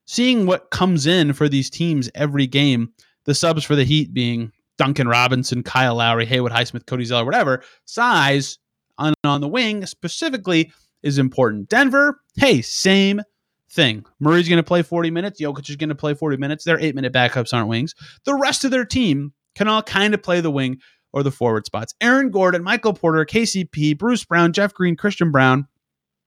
seeing 0.05 0.45
what 0.45 0.71
comes 0.71 1.05
in 1.05 1.33
for 1.33 1.49
these 1.49 1.69
teams 1.69 2.09
every 2.15 2.47
game, 2.47 2.93
the 3.25 3.35
subs 3.35 3.63
for 3.63 3.75
the 3.75 3.83
Heat 3.83 4.13
being 4.13 4.51
Duncan 4.77 5.07
Robinson, 5.07 5.63
Kyle 5.63 5.95
Lowry, 5.95 6.25
Haywood 6.25 6.51
Highsmith, 6.51 6.85
Cody 6.85 7.05
Zeller, 7.05 7.25
whatever, 7.25 7.63
size 7.85 8.57
on, 8.97 9.13
on 9.23 9.41
the 9.41 9.47
wing 9.47 9.85
specifically 9.85 10.71
is 11.03 11.17
important. 11.17 11.69
Denver, 11.69 12.19
hey, 12.35 12.61
same 12.61 13.21
thing. 13.69 14.05
Murray's 14.19 14.47
going 14.47 14.57
to 14.57 14.63
play 14.63 14.81
40 14.81 15.11
minutes. 15.11 15.41
Jokic 15.41 15.69
is 15.69 15.75
going 15.75 15.89
to 15.89 15.95
play 15.95 16.13
40 16.13 16.37
minutes. 16.37 16.63
Their 16.63 16.79
eight 16.79 16.95
minute 16.95 17.13
backups 17.13 17.53
aren't 17.53 17.67
wings. 17.67 17.93
The 18.25 18.35
rest 18.35 18.63
of 18.63 18.71
their 18.71 18.85
team 18.85 19.33
can 19.55 19.67
all 19.67 19.83
kind 19.83 20.13
of 20.13 20.23
play 20.23 20.41
the 20.41 20.51
wing 20.51 20.79
or 21.13 21.23
the 21.23 21.31
forward 21.31 21.65
spots. 21.65 21.93
Aaron 22.01 22.31
Gordon, 22.31 22.63
Michael 22.63 22.93
Porter, 22.93 23.23
KCP, 23.23 23.97
Bruce 23.97 24.25
Brown, 24.25 24.51
Jeff 24.51 24.73
Green, 24.73 24.97
Christian 24.97 25.31
Brown. 25.31 25.67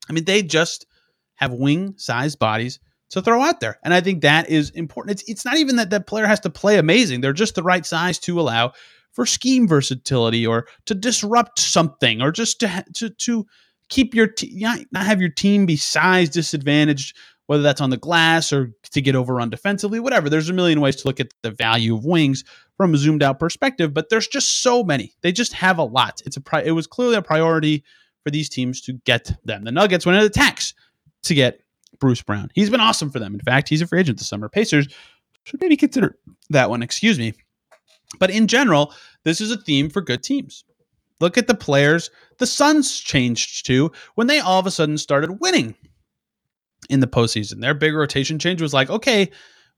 I 0.08 0.12
mean, 0.12 0.24
they 0.24 0.42
just 0.42 0.86
have 1.34 1.52
wing 1.52 1.94
sized 1.98 2.38
bodies 2.38 2.78
to 3.10 3.20
throw 3.20 3.42
out 3.42 3.60
there. 3.60 3.78
And 3.82 3.92
I 3.92 4.00
think 4.00 4.22
that 4.22 4.48
is 4.48 4.70
important. 4.70 5.20
It's, 5.20 5.30
it's 5.30 5.44
not 5.44 5.58
even 5.58 5.76
that 5.76 5.90
that 5.90 6.06
player 6.06 6.26
has 6.26 6.40
to 6.40 6.50
play 6.50 6.78
amazing. 6.78 7.20
They're 7.20 7.32
just 7.32 7.54
the 7.54 7.62
right 7.62 7.84
size 7.84 8.18
to 8.20 8.40
allow 8.40 8.72
for 9.12 9.26
scheme 9.26 9.66
versatility 9.66 10.46
or 10.46 10.66
to 10.86 10.94
disrupt 10.94 11.58
something 11.58 12.20
or 12.20 12.30
just 12.32 12.60
to, 12.60 12.84
to, 12.94 13.10
to 13.10 13.46
keep 13.88 14.14
your, 14.14 14.26
te- 14.26 14.56
not 14.92 15.06
have 15.06 15.20
your 15.20 15.30
team 15.30 15.66
be 15.66 15.76
size 15.76 16.28
disadvantaged, 16.28 17.16
whether 17.46 17.62
that's 17.62 17.80
on 17.80 17.90
the 17.90 17.96
glass 17.96 18.52
or 18.52 18.72
to 18.90 19.00
get 19.00 19.14
overrun 19.14 19.50
defensively, 19.50 20.00
whatever. 20.00 20.28
There's 20.28 20.48
a 20.48 20.54
million 20.54 20.80
ways 20.80 20.96
to 20.96 21.08
look 21.08 21.20
at 21.20 21.32
the 21.42 21.50
value 21.50 21.94
of 21.94 22.04
wings 22.04 22.44
from 22.76 22.94
a 22.94 22.96
zoomed 22.96 23.22
out 23.22 23.38
perspective, 23.38 23.94
but 23.94 24.08
there's 24.08 24.28
just 24.28 24.62
so 24.62 24.82
many. 24.82 25.14
They 25.22 25.32
just 25.32 25.52
have 25.54 25.78
a 25.78 25.84
lot. 25.84 26.22
It's 26.26 26.36
a, 26.36 26.40
pri- 26.40 26.62
it 26.62 26.72
was 26.72 26.86
clearly 26.86 27.16
a 27.16 27.22
priority 27.22 27.84
for 28.24 28.30
these 28.30 28.48
teams 28.48 28.80
to 28.82 28.94
get 29.04 29.32
them. 29.44 29.64
The 29.64 29.72
Nuggets 29.72 30.04
went 30.04 30.18
into 30.18 30.30
tax 30.30 30.74
to 31.24 31.34
get 31.34 31.60
Bruce 31.98 32.22
Brown. 32.22 32.50
He's 32.54 32.70
been 32.70 32.80
awesome 32.80 33.10
for 33.10 33.18
them. 33.18 33.34
In 33.34 33.40
fact, 33.40 33.68
he's 33.68 33.82
a 33.82 33.86
free 33.86 34.00
agent 34.00 34.18
this 34.18 34.28
summer. 34.28 34.48
Pacers 34.48 34.88
should 35.44 35.60
maybe 35.60 35.76
consider 35.76 36.18
that 36.50 36.68
one, 36.68 36.82
excuse 36.82 37.18
me. 37.18 37.34
But 38.18 38.30
in 38.30 38.46
general, 38.48 38.92
this 39.24 39.40
is 39.40 39.50
a 39.50 39.56
theme 39.56 39.90
for 39.90 40.00
good 40.00 40.22
teams. 40.22 40.64
Look 41.20 41.38
at 41.38 41.46
the 41.46 41.54
players 41.54 42.10
the 42.38 42.46
Suns 42.46 42.98
changed 43.00 43.64
to 43.66 43.90
when 44.16 44.26
they 44.26 44.40
all 44.40 44.60
of 44.60 44.66
a 44.66 44.70
sudden 44.70 44.98
started 44.98 45.40
winning 45.40 45.74
in 46.90 47.00
the 47.00 47.06
postseason. 47.06 47.60
Their 47.60 47.74
big 47.74 47.94
rotation 47.94 48.38
change 48.38 48.62
was 48.62 48.74
like, 48.74 48.90
okay, 48.90 49.30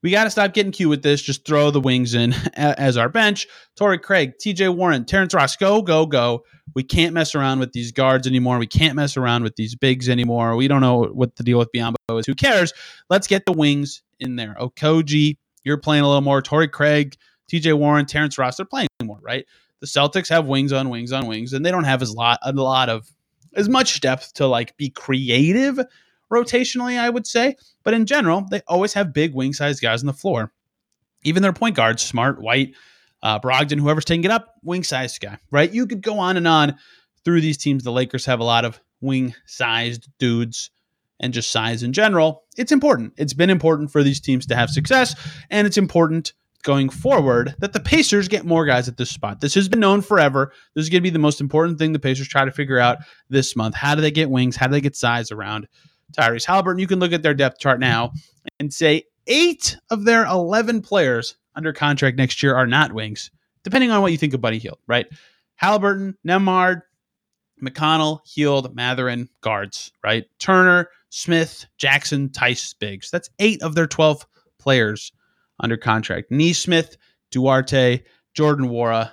we 0.03 0.11
got 0.11 0.25
to 0.25 0.31
stop 0.31 0.55
getting 0.55 0.73
cute 0.73 0.91
with 0.91 1.03
this. 1.03 1.21
Just 1.21 1.45
throw 1.45 1.71
the 1.71 1.81
wings 1.81 2.15
in 2.15 2.33
as 2.55 2.97
our 2.97 3.09
bench. 3.09 3.47
Torrey 3.77 3.99
Craig, 3.99 4.35
TJ 4.39 4.75
Warren, 4.75 5.05
Terrence 5.05 5.35
Ross, 5.35 5.57
go, 5.57 5.83
go, 5.83 6.07
go. 6.07 6.45
We 6.75 6.83
can't 6.83 7.15
mess 7.15 7.35
around 7.35 7.61
with 7.61 7.73
these 7.73 7.93
guards 7.93 8.27
anymore. 8.27 8.59
We 8.59 8.67
can't 8.67 8.95
mess 8.95 9.17
around 9.17 9.43
with 9.43 9.57
these 9.57 9.75
bigs 9.75 10.09
anymore. 10.09 10.55
We 10.55 10.69
don't 10.69 10.81
know 10.81 11.05
what 11.05 11.35
the 11.37 11.43
deal 11.43 11.59
with 11.59 11.73
Biyombo 11.75 11.97
is. 12.19 12.27
Who 12.27 12.35
cares? 12.35 12.73
Let's 13.11 13.27
get 13.27 13.47
the 13.47 13.53
wings 13.53 14.03
in 14.21 14.37
there. 14.37 14.55
Okogie, 14.61 15.37
you're 15.65 15.79
playing 15.79 16.05
a 16.05 16.07
little 16.07 16.23
more. 16.23 16.43
Torrey 16.43 16.69
Craig, 16.69 17.17
TJ 17.51 17.77
Warren, 17.79 18.07
Terrence 18.07 18.39
Ross, 18.39 18.57
they're 18.57 18.67
playing 18.67 18.89
more, 19.03 19.19
right? 19.23 19.45
The 19.81 19.87
Celtics 19.87 20.29
have 20.29 20.47
wings 20.47 20.73
on 20.73 20.91
wings 20.91 21.13
on 21.13 21.27
wings, 21.27 21.53
and 21.53 21.65
they 21.65 21.71
don't 21.71 21.85
have 21.85 22.03
as 22.03 22.15
lot 22.15 22.39
a 22.43 22.53
lot 22.53 22.89
of 22.89 23.09
as 23.55 23.69
much 23.69 24.01
depth 24.01 24.35
to 24.35 24.47
like 24.47 24.77
be 24.77 24.91
creative 24.91 25.79
rotationally, 26.33 26.99
I 26.99 27.11
would 27.11 27.27
say. 27.27 27.57
But 27.85 27.95
in 27.95 28.07
general, 28.07 28.47
they 28.51 28.63
always 28.67 28.93
have 28.95 29.13
big 29.13 29.35
wing 29.35 29.53
sized 29.53 29.83
guys 29.83 30.03
on 30.03 30.07
the 30.07 30.13
floor. 30.13 30.53
Even 31.25 31.43
their 31.43 31.53
point 31.53 31.77
guards, 31.77 32.03
Smart, 32.03 32.41
White, 32.41 32.75
uh, 33.23 33.41
Brogdon, 33.41 33.81
whoever's 33.81 34.05
taking 34.05 34.25
it 34.25 34.31
up, 34.31 34.55
wing 34.63 34.85
sized 34.85 35.21
guy, 35.21 35.39
right? 35.51 35.73
You 35.73 35.87
could 35.87 36.03
go 36.03 36.19
on 36.19 36.37
and 36.37 36.47
on 36.47 36.77
through 37.25 37.41
these 37.41 37.59
teams. 37.59 37.85
The 37.85 37.93
Lakers 37.93 38.27
have 38.27 38.41
a 38.41 38.45
lot 38.45 38.65
of 38.65 38.81
wing 39.01 39.35
sized 39.47 40.09
dudes 40.19 40.71
and 41.21 41.33
just 41.33 41.51
size 41.51 41.83
in 41.83 41.93
general. 41.93 42.45
It's 42.57 42.73
important. 42.73 43.15
It's 43.17 43.35
been 43.35 43.51
important 43.51 43.91
for 43.91 44.03
these 44.03 44.21
teams 44.21 44.47
to 44.47 44.57
have 44.57 44.71
success, 44.71 45.15
and 45.51 45.67
it's 45.67 45.79
important 45.79 46.33
going 46.63 46.89
forward 46.89 47.55
that 47.61 47.73
the 47.73 47.81
Pacers 47.81 48.29
get 48.29 48.45
more 48.45 48.67
guys 48.67 48.89
at 48.89 48.97
this 48.97 49.11
spot. 49.11 49.41
This 49.41 49.55
has 49.55 49.69
been 49.69 49.81
known 49.81 50.03
forever. 50.03 50.53
This 50.75 50.83
is 50.83 50.91
going 50.91 51.01
to 51.01 51.05
be 51.05 51.11
the 51.11 51.19
most 51.19 51.41
important 51.41 51.79
thing 51.79 51.93
the 51.93 51.99
Pacers 51.99 52.29
try 52.29 52.45
to 52.45 52.53
figure 52.53 52.79
out 52.79 52.99
this 53.29 53.57
month. 53.57 53.75
How 53.75 53.95
do 53.95 54.01
they 54.01 54.11
get 54.11 54.31
wings? 54.31 54.57
How 54.57 54.67
do 54.67 54.73
they 54.73 54.81
get 54.81 54.97
size 54.97 55.31
around 55.31 55.69
Tyrese 56.17 56.45
Halliburton? 56.45 56.81
You 56.81 56.87
can 56.87 57.01
look 57.01 57.13
at 57.13 57.23
their 57.23 57.35
depth 57.35 57.59
chart 57.59 57.81
now 57.81 58.13
and 58.59 58.73
say 58.73 59.05
eight 59.27 59.77
of 59.91 60.05
their 60.05 60.25
11 60.27 60.83
players 60.83 61.37
under 61.55 61.73
contract 61.73 62.17
next 62.17 62.43
year 62.43 62.55
are 62.55 62.67
not 62.67 62.93
wings, 62.93 63.31
depending 63.65 63.91
on 63.91 64.03
what 64.03 64.13
you 64.13 64.19
think 64.19 64.35
of 64.35 64.41
Buddy 64.41 64.59
Hield, 64.59 64.79
right? 64.87 65.07
Halliburton, 65.57 66.17
Nembhard, 66.27 66.83
McConnell, 67.63 68.21
Hield, 68.25 68.75
Mathurin, 68.75 69.29
guards, 69.41 69.93
right? 70.05 70.25
Turner, 70.39 70.89
Smith, 71.11 71.67
Jackson, 71.79 72.29
Theis, 72.31 72.75
Biggs. 72.75 73.11
That's 73.11 73.31
eight 73.39 73.63
of 73.63 73.75
their 73.75 73.87
12 73.87 74.27
players 74.59 75.13
under 75.61 75.77
contract. 75.77 76.31
Nesmith, 76.31 76.97
Duarte, 77.31 78.03
Jordan 78.35 78.69
Nwora. 78.69 79.11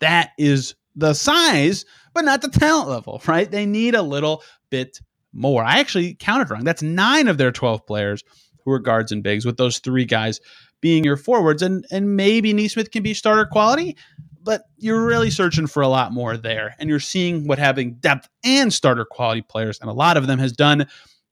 That 0.00 0.30
is 0.38 0.74
the 0.94 1.14
size, 1.14 1.84
but 2.14 2.24
not 2.24 2.40
the 2.40 2.48
talent 2.48 2.88
level, 2.88 3.20
right? 3.26 3.50
They 3.50 3.66
need 3.66 3.94
a 3.94 4.02
little 4.02 4.42
bit 4.70 5.00
more. 5.36 5.62
I 5.62 5.78
actually 5.78 6.14
counted 6.14 6.50
wrong. 6.50 6.64
That's 6.64 6.82
nine 6.82 7.28
of 7.28 7.38
their 7.38 7.52
12 7.52 7.86
players 7.86 8.24
who 8.64 8.72
are 8.72 8.78
guards 8.78 9.12
and 9.12 9.22
bigs, 9.22 9.46
with 9.46 9.56
those 9.56 9.78
three 9.78 10.04
guys 10.04 10.40
being 10.80 11.04
your 11.04 11.16
forwards. 11.16 11.62
And 11.62 11.86
and 11.90 12.16
maybe 12.16 12.52
Nesmith 12.52 12.90
can 12.90 13.02
be 13.02 13.14
starter 13.14 13.46
quality, 13.46 13.96
but 14.42 14.62
you're 14.78 15.06
really 15.06 15.30
searching 15.30 15.66
for 15.66 15.82
a 15.82 15.88
lot 15.88 16.12
more 16.12 16.36
there. 16.36 16.74
And 16.78 16.88
you're 16.88 17.00
seeing 17.00 17.46
what 17.46 17.58
having 17.58 17.94
depth 17.94 18.28
and 18.44 18.72
starter 18.72 19.04
quality 19.04 19.42
players, 19.42 19.78
and 19.80 19.88
a 19.88 19.94
lot 19.94 20.16
of 20.16 20.26
them 20.26 20.38
has 20.38 20.52
done 20.52 20.86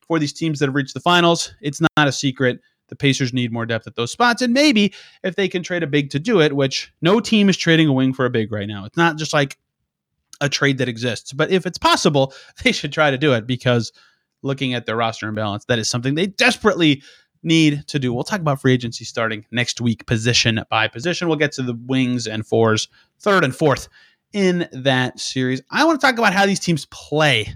for 0.07 0.19
these 0.19 0.33
teams 0.33 0.59
that 0.59 0.67
have 0.67 0.75
reached 0.75 0.93
the 0.93 0.99
finals. 0.99 1.53
It's 1.61 1.81
not 1.81 2.07
a 2.07 2.11
secret. 2.11 2.59
The 2.87 2.95
Pacers 2.95 3.33
need 3.33 3.51
more 3.51 3.65
depth 3.65 3.87
at 3.87 3.95
those 3.95 4.11
spots. 4.11 4.43
And 4.43 4.53
maybe 4.53 4.93
if 5.23 5.35
they 5.35 5.47
can 5.47 5.63
trade 5.63 5.81
a 5.81 5.87
big 5.87 6.11
to 6.11 6.19
do 6.19 6.39
it, 6.39 6.55
which 6.55 6.91
no 7.01 7.19
team 7.19 7.49
is 7.49 7.57
trading 7.57 7.87
a 7.87 7.93
wing 7.93 8.13
for 8.13 8.25
a 8.25 8.29
big 8.29 8.51
right 8.51 8.67
now. 8.67 8.85
It's 8.85 8.97
not 8.97 9.17
just 9.17 9.33
like 9.33 9.57
a 10.41 10.49
trade 10.49 10.77
that 10.79 10.89
exists. 10.89 11.33
But 11.33 11.51
if 11.51 11.65
it's 11.65 11.77
possible, 11.77 12.33
they 12.63 12.71
should 12.71 12.93
try 12.93 13.11
to 13.11 13.17
do 13.17 13.33
it 13.33 13.47
because 13.47 13.91
looking 14.41 14.73
at 14.73 14.85
their 14.85 14.95
roster 14.95 15.27
imbalance, 15.27 15.65
that 15.65 15.79
is 15.79 15.89
something 15.89 16.15
they 16.15 16.27
desperately 16.27 17.01
need 17.43 17.87
to 17.87 17.99
do. 17.99 18.13
We'll 18.13 18.23
talk 18.23 18.41
about 18.41 18.61
free 18.61 18.73
agency 18.73 19.05
starting 19.05 19.45
next 19.51 19.79
week, 19.79 20.05
position 20.05 20.61
by 20.69 20.87
position. 20.87 21.27
We'll 21.27 21.37
get 21.37 21.51
to 21.53 21.61
the 21.61 21.77
wings 21.85 22.27
and 22.27 22.45
fours, 22.45 22.87
third 23.19 23.43
and 23.43 23.55
fourth 23.55 23.87
in 24.33 24.67
that 24.73 25.19
series. 25.19 25.61
I 25.71 25.85
want 25.85 25.99
to 25.99 26.05
talk 26.05 26.17
about 26.17 26.33
how 26.33 26.45
these 26.45 26.59
teams 26.59 26.85
play 26.87 27.55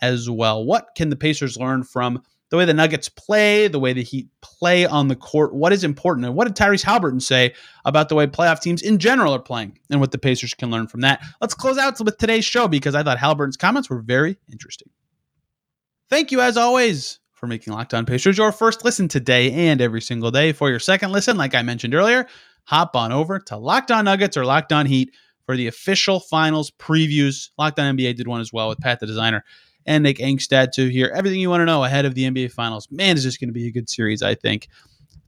as 0.00 0.28
well. 0.28 0.64
What 0.64 0.88
can 0.94 1.10
the 1.10 1.16
Pacers 1.16 1.56
learn 1.56 1.82
from 1.82 2.22
the 2.56 2.58
way 2.58 2.64
the 2.64 2.72
Nuggets 2.72 3.10
play, 3.10 3.68
the 3.68 3.78
way 3.78 3.92
the 3.92 4.02
Heat 4.02 4.28
play 4.40 4.86
on 4.86 5.08
the 5.08 5.16
court? 5.16 5.54
What 5.54 5.74
is 5.74 5.84
important? 5.84 6.24
And 6.24 6.34
what 6.34 6.46
did 6.46 6.56
Tyrese 6.56 6.82
Halliburton 6.82 7.20
say 7.20 7.52
about 7.84 8.08
the 8.08 8.14
way 8.14 8.26
playoff 8.26 8.60
teams 8.60 8.80
in 8.80 8.98
general 8.98 9.34
are 9.34 9.38
playing 9.38 9.78
and 9.90 10.00
what 10.00 10.10
the 10.10 10.16
Pacers 10.18 10.54
can 10.54 10.70
learn 10.70 10.86
from 10.86 11.02
that? 11.02 11.22
Let's 11.42 11.52
close 11.52 11.76
out 11.76 12.00
with 12.00 12.16
today's 12.16 12.46
show 12.46 12.66
because 12.66 12.94
I 12.94 13.02
thought 13.02 13.18
Halliburton's 13.18 13.58
comments 13.58 13.90
were 13.90 14.00
very 14.00 14.38
interesting. 14.50 14.88
Thank 16.08 16.32
you, 16.32 16.40
as 16.40 16.56
always, 16.56 17.18
for 17.34 17.46
making 17.46 17.74
Locked 17.74 17.92
On 17.92 18.06
Pacers 18.06 18.38
your 18.38 18.52
first 18.52 18.86
listen 18.86 19.06
today 19.06 19.52
and 19.52 19.82
every 19.82 20.00
single 20.00 20.30
day. 20.30 20.52
For 20.52 20.70
your 20.70 20.78
second 20.78 21.12
listen, 21.12 21.36
like 21.36 21.54
I 21.54 21.60
mentioned 21.60 21.94
earlier, 21.94 22.26
hop 22.64 22.96
on 22.96 23.12
over 23.12 23.38
to 23.38 23.58
Locked 23.58 23.90
On 23.90 24.06
Nuggets 24.06 24.38
or 24.38 24.46
Locked 24.46 24.72
On 24.72 24.86
Heat 24.86 25.14
for 25.44 25.58
the 25.58 25.66
official 25.66 26.20
finals 26.20 26.70
previews. 26.70 27.50
Locked 27.58 27.78
On 27.78 27.96
NBA 27.96 28.16
did 28.16 28.28
one 28.28 28.40
as 28.40 28.50
well 28.50 28.70
with 28.70 28.78
Pat 28.78 29.00
the 29.00 29.06
Designer 29.06 29.44
and 29.86 30.02
Nick 30.02 30.18
Angstadt 30.18 30.72
to 30.72 30.88
hear 30.88 31.12
everything 31.14 31.40
you 31.40 31.48
want 31.48 31.60
to 31.60 31.64
know 31.64 31.84
ahead 31.84 32.04
of 32.04 32.14
the 32.14 32.24
NBA 32.24 32.52
Finals. 32.52 32.88
Man, 32.90 33.16
is 33.16 33.24
this 33.24 33.36
going 33.36 33.48
to 33.48 33.54
be 33.54 33.68
a 33.68 33.70
good 33.70 33.88
series, 33.88 34.22
I 34.22 34.34
think. 34.34 34.68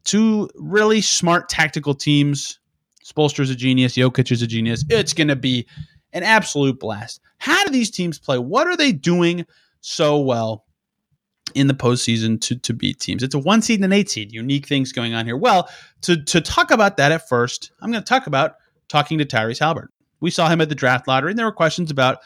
Two 0.05 0.49
really 0.57 1.01
smart 1.01 1.49
tactical 1.49 1.95
teams. 1.95 2.59
Spoelstra's 3.05 3.51
a 3.51 3.55
genius. 3.55 3.97
Jokic 3.97 4.31
is 4.33 4.43
a 4.43 4.47
genius. 4.47 4.85
It's 4.91 5.13
going 5.13 5.29
to 5.29 5.37
be 5.37 5.67
an 6.13 6.23
absolute 6.23 6.81
blast. 6.81 7.21
How 7.39 7.65
do 7.65 7.71
these 7.71 7.91
teams 7.91 8.19
play? 8.19 8.39
What 8.39 8.67
are 8.67 8.77
they 8.77 8.93
doing 8.93 9.47
so 9.81 10.19
well 10.19 10.65
in 11.55 11.69
the 11.69 11.75
postseason 11.75 12.41
to, 12.43 12.57
to 12.57 12.75
beat 12.75 12.99
teams? 12.99 13.23
It's 13.23 13.35
a 13.35 13.39
one 13.39 13.63
seed 13.63 13.79
and 13.79 13.85
an 13.85 13.93
eight 13.93 14.11
seed. 14.11 14.33
Unique 14.33 14.67
things 14.67 14.93
going 14.93 15.15
on 15.15 15.25
here. 15.25 15.37
Well, 15.37 15.69
to, 16.03 16.23
to 16.25 16.41
talk 16.41 16.71
about 16.71 16.97
that 16.97 17.13
at 17.13 17.29
first, 17.29 17.71
I'm 17.81 17.93
going 17.93 18.03
to 18.03 18.09
talk 18.09 18.27
about 18.27 18.57
talking 18.89 19.19
to 19.19 19.25
Tyrese 19.25 19.61
Halliburton. 19.61 19.91
We 20.21 20.31
saw 20.31 20.49
him 20.49 20.61
at 20.61 20.69
the 20.69 20.75
draft 20.75 21.07
lottery, 21.07 21.31
and 21.31 21.39
there 21.39 21.47
were 21.47 21.53
questions 21.53 21.91
about 21.91 22.19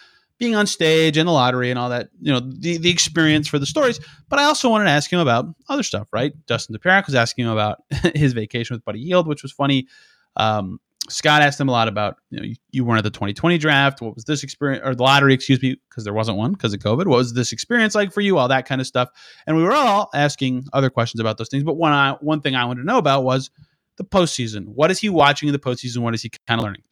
being 0.43 0.57
on 0.57 0.67
stage 0.67 1.17
and 1.17 1.29
the 1.29 1.33
lottery 1.33 1.71
and 1.71 1.79
all 1.79 1.89
that, 1.89 2.09
you 2.21 2.33
know, 2.33 2.41
the, 2.41 2.77
the 2.77 2.91
experience 2.91 3.47
for 3.47 3.61
the 3.61 3.67
stories. 3.67 4.01
But 4.29 4.41
I 4.41 4.45
also 4.45 4.69
wanted 4.69 4.87
to 4.87 4.91
ask 4.91 5.09
him 5.09 5.21
about 5.21 5.47
other 5.69 5.85
stuff, 5.85 6.09
right? 6.13 6.33
Dustin 6.47 6.75
Dopirak 6.75 7.07
was 7.07 7.15
asking 7.15 7.45
him 7.45 7.53
about 7.53 7.85
his 8.17 8.33
vacation 8.33 8.75
with 8.75 8.85
Buddy 8.85 9.05
Hield, 9.05 9.29
which 9.29 9.45
was 9.45 9.53
funny. 9.53 9.87
Um, 10.35 10.81
Scott 11.09 11.43
asked 11.43 11.61
him 11.61 11.69
a 11.69 11.71
lot 11.71 11.87
about, 11.87 12.17
you 12.31 12.41
know, 12.41 12.45
you, 12.45 12.57
you, 12.73 12.85
weren't 12.85 12.99
at 12.99 13.05
the 13.05 13.11
2020 13.11 13.57
draft. 13.59 14.01
What 14.01 14.17
was 14.17 14.25
this 14.25 14.43
experience, 14.43 14.83
or 14.85 14.97
the 14.97 15.05
lottery, 15.05 15.33
excuse 15.33 15.63
me, 15.63 15.77
because 15.89 16.03
there 16.03 16.13
wasn't 16.13 16.39
one 16.39 16.55
because 16.55 16.75
of 16.75 16.81
COVID. 16.81 17.07
What 17.07 17.19
was 17.19 17.35
this 17.35 17.53
experience 17.53 17.95
like 17.95 18.13
for 18.13 18.21
you? 18.21 18.37
All 18.37 18.49
that 18.49 18.67
kind 18.67 18.81
of 18.81 18.87
stuff. 18.89 19.11
And 19.47 19.57
we 19.57 19.63
were 19.63 19.73
all 19.73 20.11
asking 20.13 20.67
other 20.73 20.91
questions 20.91 21.21
about 21.21 21.39
those 21.39 21.51
things. 21.51 21.63
But 21.63 21.77
one, 21.77 21.93
I, 21.93 22.17
one 22.21 22.41
thing 22.41 22.57
I 22.57 22.65
wanted 22.65 22.81
to 22.81 22.87
know 22.87 22.99
about 22.99 23.23
was 23.23 23.49
the 23.97 24.05
postseason. 24.05 24.67
What 24.67 24.91
is 24.91 24.99
he 24.99 25.09
watching 25.09 25.49
in 25.49 25.53
the 25.53 25.61
postseason? 25.61 25.99
What 25.99 26.15
is 26.15 26.23
he 26.23 26.33
kind 26.49 26.61
of 26.61 26.65
learning? 26.65 26.83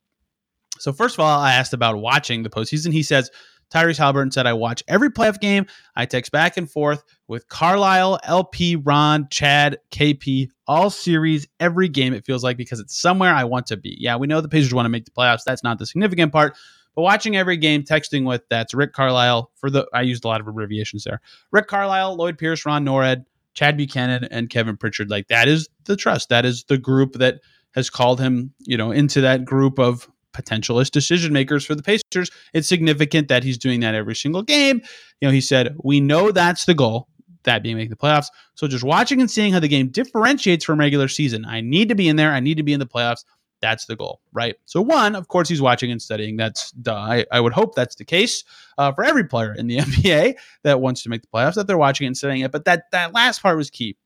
So 0.80 0.92
first 0.92 1.16
of 1.16 1.20
all, 1.20 1.40
I 1.40 1.52
asked 1.52 1.72
about 1.72 1.96
watching 1.98 2.42
the 2.42 2.50
postseason. 2.50 2.92
He 2.92 3.02
says 3.02 3.30
Tyrese 3.70 3.98
Halliburton 3.98 4.32
said, 4.32 4.46
I 4.46 4.52
watch 4.52 4.82
every 4.88 5.10
playoff 5.10 5.40
game. 5.40 5.66
I 5.94 6.06
text 6.06 6.32
back 6.32 6.56
and 6.56 6.70
forth 6.70 7.04
with 7.28 7.48
Carlisle, 7.48 8.18
LP, 8.24 8.76
Ron, 8.76 9.28
Chad, 9.30 9.78
KP, 9.92 10.48
all 10.66 10.90
series, 10.90 11.46
every 11.60 11.88
game, 11.88 12.12
it 12.12 12.24
feels 12.24 12.42
like, 12.42 12.56
because 12.56 12.80
it's 12.80 13.00
somewhere 13.00 13.32
I 13.32 13.44
want 13.44 13.66
to 13.66 13.76
be. 13.76 13.96
Yeah, 14.00 14.16
we 14.16 14.26
know 14.26 14.40
the 14.40 14.48
Pacers 14.48 14.74
want 14.74 14.86
to 14.86 14.90
make 14.90 15.04
the 15.04 15.12
playoffs. 15.12 15.44
That's 15.44 15.62
not 15.62 15.78
the 15.78 15.86
significant 15.86 16.32
part. 16.32 16.56
But 16.96 17.02
watching 17.02 17.36
every 17.36 17.56
game, 17.56 17.84
texting 17.84 18.26
with 18.26 18.42
that's 18.50 18.74
Rick 18.74 18.92
Carlisle 18.92 19.50
for 19.54 19.70
the 19.70 19.86
I 19.94 20.02
used 20.02 20.24
a 20.24 20.28
lot 20.28 20.40
of 20.40 20.48
abbreviations 20.48 21.04
there. 21.04 21.20
Rick 21.52 21.68
Carlisle, 21.68 22.16
Lloyd 22.16 22.36
Pierce, 22.36 22.66
Ron 22.66 22.84
Nored, 22.84 23.24
Chad 23.54 23.76
Buchanan, 23.76 24.24
and 24.24 24.50
Kevin 24.50 24.76
Pritchard. 24.76 25.08
Like 25.08 25.28
that 25.28 25.46
is 25.46 25.68
the 25.84 25.96
trust. 25.96 26.30
That 26.30 26.44
is 26.44 26.64
the 26.64 26.78
group 26.78 27.14
that 27.14 27.40
has 27.74 27.90
called 27.90 28.20
him, 28.20 28.52
you 28.58 28.76
know, 28.76 28.90
into 28.90 29.20
that 29.20 29.44
group 29.44 29.78
of 29.78 30.10
potentialist 30.32 30.92
decision 30.92 31.32
makers 31.32 31.64
for 31.64 31.74
the 31.74 31.82
Pacers. 31.82 32.30
It's 32.52 32.68
significant 32.68 33.28
that 33.28 33.44
he's 33.44 33.58
doing 33.58 33.80
that 33.80 33.94
every 33.94 34.14
single 34.14 34.42
game. 34.42 34.82
You 35.20 35.28
know, 35.28 35.32
he 35.32 35.40
said, 35.40 35.76
We 35.82 36.00
know 36.00 36.32
that's 36.32 36.64
the 36.64 36.74
goal, 36.74 37.08
that 37.44 37.62
being 37.62 37.76
making 37.76 37.90
the 37.90 37.96
playoffs. 37.96 38.28
So 38.54 38.66
just 38.68 38.84
watching 38.84 39.20
and 39.20 39.30
seeing 39.30 39.52
how 39.52 39.60
the 39.60 39.68
game 39.68 39.88
differentiates 39.88 40.64
from 40.64 40.78
regular 40.78 41.08
season. 41.08 41.44
I 41.44 41.60
need 41.60 41.88
to 41.88 41.94
be 41.94 42.08
in 42.08 42.16
there. 42.16 42.32
I 42.32 42.40
need 42.40 42.56
to 42.56 42.62
be 42.62 42.72
in 42.72 42.80
the 42.80 42.86
playoffs. 42.86 43.24
That's 43.60 43.84
the 43.84 43.96
goal, 43.96 44.20
right? 44.32 44.56
So, 44.64 44.80
one, 44.80 45.14
of 45.14 45.28
course, 45.28 45.48
he's 45.48 45.60
watching 45.60 45.90
and 45.90 46.00
studying. 46.00 46.36
That's 46.36 46.70
duh. 46.72 46.94
I, 46.94 47.26
I 47.30 47.40
would 47.40 47.52
hope 47.52 47.74
that's 47.74 47.94
the 47.94 48.06
case 48.06 48.42
uh, 48.78 48.90
for 48.92 49.04
every 49.04 49.24
player 49.24 49.54
in 49.54 49.66
the 49.66 49.76
NBA 49.78 50.36
that 50.62 50.80
wants 50.80 51.02
to 51.02 51.10
make 51.10 51.20
the 51.20 51.28
playoffs, 51.28 51.54
that 51.54 51.66
they're 51.66 51.78
watching 51.78 52.06
and 52.06 52.16
studying 52.16 52.40
it. 52.40 52.52
But 52.52 52.64
that, 52.64 52.84
that 52.92 53.12
last 53.12 53.42
part 53.42 53.58
was 53.58 53.68
key, 53.68 53.96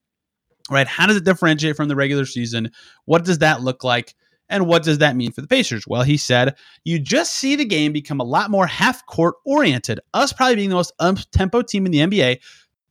right? 0.71 0.89
How 0.89 1.07
does 1.07 1.17
it 1.17 1.25
differentiate 1.25 1.77
from 1.77 1.89
the 1.89 1.95
regular 1.95 2.27
season? 2.27 2.71
What 3.05 3.25
does 3.25 3.39
that 3.39 3.63
look 3.63 3.85
like? 3.85 4.15
And 4.49 4.67
what 4.67 4.83
does 4.83 4.99
that 4.99 5.17
mean 5.17 5.33
for 5.33 5.41
the 5.41 5.47
Pacers? 5.47 5.87
Well, 5.87 6.03
he 6.03 6.17
said, 6.17 6.57
you 6.85 6.99
just 6.99 7.35
see 7.35 7.57
the 7.57 7.65
game 7.65 7.93
become 7.93 8.21
a 8.21 8.25
lot 8.25 8.51
more 8.51 8.67
half 8.67 9.05
court 9.07 9.37
oriented. 9.47 10.01
Us 10.13 10.33
probably 10.33 10.57
being 10.57 10.69
the 10.69 10.75
most 10.75 10.93
up 10.99 11.19
tempo 11.33 11.63
team 11.63 11.87
in 11.87 11.93
the 11.93 11.99
NBA 11.99 12.41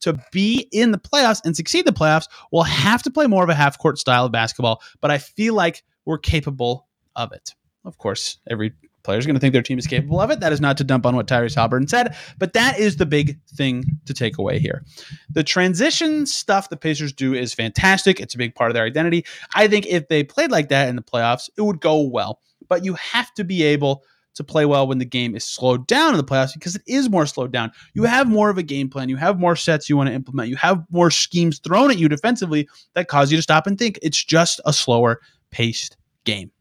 to 0.01 0.19
be 0.31 0.67
in 0.71 0.91
the 0.91 0.97
playoffs 0.97 1.41
and 1.45 1.55
succeed 1.55 1.85
the 1.85 1.93
playoffs, 1.93 2.27
we'll 2.51 2.63
have 2.63 3.03
to 3.03 3.11
play 3.11 3.27
more 3.27 3.43
of 3.43 3.49
a 3.49 3.55
half 3.55 3.77
court 3.77 3.97
style 3.97 4.25
of 4.25 4.31
basketball. 4.31 4.81
But 4.99 5.11
I 5.11 5.17
feel 5.17 5.53
like 5.53 5.83
we're 6.05 6.17
capable 6.17 6.87
of 7.15 7.31
it. 7.31 7.53
Of 7.85 7.97
course, 7.97 8.39
every 8.49 8.73
players 9.03 9.25
going 9.25 9.35
to 9.35 9.39
think 9.39 9.53
their 9.53 9.61
team 9.61 9.77
is 9.77 9.87
capable 9.87 10.19
of 10.19 10.31
it. 10.31 10.39
That 10.39 10.53
is 10.53 10.61
not 10.61 10.77
to 10.77 10.83
dump 10.83 11.05
on 11.05 11.15
what 11.15 11.27
Tyrese 11.27 11.55
Halliburton 11.55 11.87
said, 11.87 12.15
but 12.37 12.53
that 12.53 12.79
is 12.79 12.97
the 12.97 13.05
big 13.05 13.39
thing 13.47 13.85
to 14.05 14.13
take 14.13 14.37
away 14.37 14.59
here. 14.59 14.83
The 15.29 15.43
transition 15.43 16.25
stuff 16.25 16.69
the 16.69 16.77
Pacers 16.77 17.13
do 17.13 17.33
is 17.33 17.53
fantastic. 17.53 18.19
It's 18.19 18.33
a 18.33 18.37
big 18.37 18.55
part 18.55 18.71
of 18.71 18.75
their 18.75 18.85
identity. 18.85 19.25
I 19.55 19.67
think 19.67 19.85
if 19.87 20.07
they 20.07 20.23
played 20.23 20.51
like 20.51 20.69
that 20.69 20.89
in 20.89 20.95
the 20.95 21.01
playoffs, 21.01 21.49
it 21.57 21.61
would 21.61 21.81
go 21.81 22.01
well. 22.01 22.39
But 22.69 22.85
you 22.85 22.93
have 22.95 23.33
to 23.35 23.43
be 23.43 23.63
able 23.63 24.03
to 24.35 24.43
play 24.43 24.65
well 24.65 24.87
when 24.87 24.97
the 24.97 25.05
game 25.05 25.35
is 25.35 25.43
slowed 25.43 25.85
down 25.87 26.11
in 26.11 26.17
the 26.17 26.23
playoffs 26.23 26.53
because 26.53 26.75
it 26.75 26.81
is 26.87 27.09
more 27.09 27.25
slowed 27.25 27.51
down. 27.51 27.71
You 27.93 28.03
have 28.03 28.27
more 28.27 28.49
of 28.49 28.57
a 28.57 28.63
game 28.63 28.89
plan. 28.89 29.09
You 29.09 29.17
have 29.17 29.39
more 29.39 29.55
sets 29.55 29.89
you 29.89 29.97
want 29.97 30.07
to 30.09 30.13
implement. 30.13 30.49
You 30.49 30.55
have 30.55 30.83
more 30.89 31.11
schemes 31.11 31.59
thrown 31.59 31.91
at 31.91 31.97
you 31.97 32.09
defensively 32.09 32.67
that 32.93 33.07
cause 33.07 33.31
you 33.31 33.37
to 33.37 33.43
stop 33.43 33.67
and 33.67 33.77
think. 33.77 33.99
It's 34.01 34.23
just 34.23 34.59
a 34.65 34.73
slower 34.73 35.21
paced 35.51 35.97
game. 36.23 36.51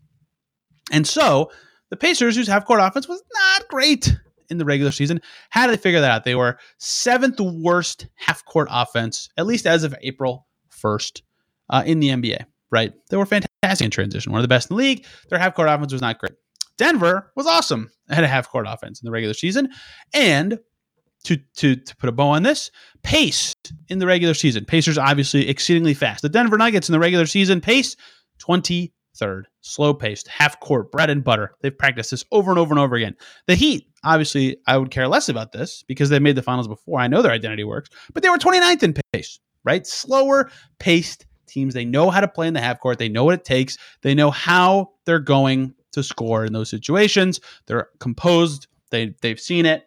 And 0.91 1.07
so 1.07 1.51
the 1.93 1.97
Pacers, 1.99 2.35
whose 2.35 2.49
half 2.49 2.65
court 2.65 2.81
offense 2.83 3.07
was 3.07 3.23
not 3.35 3.69
great 3.69 4.17
in 4.49 4.57
the 4.57 4.65
regular 4.65 4.91
season, 4.91 5.21
how 5.51 5.67
did 5.67 5.79
they 5.79 5.83
figure 5.83 6.01
that 6.01 6.11
out? 6.11 6.25
They 6.25 6.35
were 6.35 6.59
seventh 6.79 7.39
worst 7.39 8.07
half 8.15 8.47
court 8.47 8.69
offense, 8.71 9.29
at 9.37 9.45
least 9.45 9.67
as 9.67 9.85
of 9.85 9.95
April 10.01 10.47
1st, 10.71 11.21
uh, 11.69 11.83
in 11.85 12.01
the 12.01 12.09
NBA, 12.09 12.47
right? 12.71 12.95
They 13.11 13.19
were 13.19 13.27
fantastic 13.27 13.85
in 13.85 13.91
transition, 13.91 14.33
one 14.33 14.39
of 14.39 14.43
the 14.43 14.49
best 14.49 14.71
in 14.71 14.77
the 14.77 14.83
league. 14.83 15.05
Their 15.29 15.39
half 15.39 15.55
court 15.55 15.69
offense 15.69 15.93
was 15.93 16.01
not 16.01 16.19
great. 16.19 16.33
Denver 16.79 17.31
was 17.37 17.47
awesome 17.47 17.91
had 18.09 18.25
a 18.25 18.29
half 18.29 18.49
court 18.49 18.65
offense 18.67 19.03
in 19.03 19.05
the 19.05 19.13
regular 19.13 19.35
season. 19.35 19.69
And 20.15 20.59
to, 21.25 21.37
to, 21.57 21.77
to 21.77 21.97
put 21.97 22.09
a 22.09 22.13
bow 22.13 22.29
on 22.29 22.43
this, 22.43 22.71
pace 23.03 23.55
in 23.89 23.99
the 23.99 24.07
regular 24.07 24.33
season. 24.33 24.65
Pacers 24.65 24.97
obviously 24.97 25.47
exceedingly 25.47 25.93
fast. 25.93 26.23
The 26.23 26.31
Denver 26.31 26.57
Nuggets 26.57 26.89
in 26.89 26.95
the 26.95 26.99
regular 26.99 27.27
season 27.27 27.61
pace 27.61 27.97
20 28.39 28.95
third, 29.15 29.47
slow 29.63 29.95
paced, 29.95 30.29
half 30.29 30.61
court, 30.61 30.93
bread 30.93 31.09
and 31.09 31.25
butter. 31.25 31.55
They've 31.61 31.77
practiced 31.77 32.11
this 32.11 32.25
over 32.31 32.51
and 32.51 32.59
over 32.59 32.73
and 32.73 32.79
over 32.79 32.97
again. 32.97 33.17
The 33.47 33.55
Heat, 33.55 33.89
obviously, 34.05 34.59
I 34.67 34.77
would 34.77 34.91
care 34.91 35.09
less 35.09 35.29
about 35.29 35.53
this 35.53 35.83
because 35.89 36.11
they 36.11 36.19
made 36.19 36.37
the 36.37 36.43
finals 36.43 36.69
before. 36.69 37.01
I 37.01 37.09
know 37.09 37.23
their 37.23 37.33
identity 37.33 37.65
works, 37.65 37.89
but 38.13 38.23
they 38.23 38.29
were 38.29 38.39
29th 38.39 38.83
in 38.83 38.95
pace, 39.13 39.39
right? 39.65 39.87
Slower 39.87 40.51
paced 40.79 41.27
teams. 41.47 41.75
They 41.75 41.85
know 41.85 42.11
how 42.11 42.21
to 42.21 42.29
play 42.29 42.49
in 42.49 42.55
the 42.55 42.61
half 42.61 42.81
court. 42.81 42.99
They 42.99 43.09
know 43.09 43.25
what 43.25 43.35
it 43.35 43.45
takes. 43.45 43.79
They 44.03 44.15
know 44.15 44.31
how 44.31 44.91
they're 45.05 45.19
going 45.19 45.75
to 45.93 46.03
score 46.03 46.45
in 46.45 46.53
those 46.53 46.71
situations. 46.71 47.41
They're 47.67 47.89
composed. 48.01 48.67
They 48.91 49.15
they've 49.23 49.41
seen 49.41 49.67
it. 49.67 49.85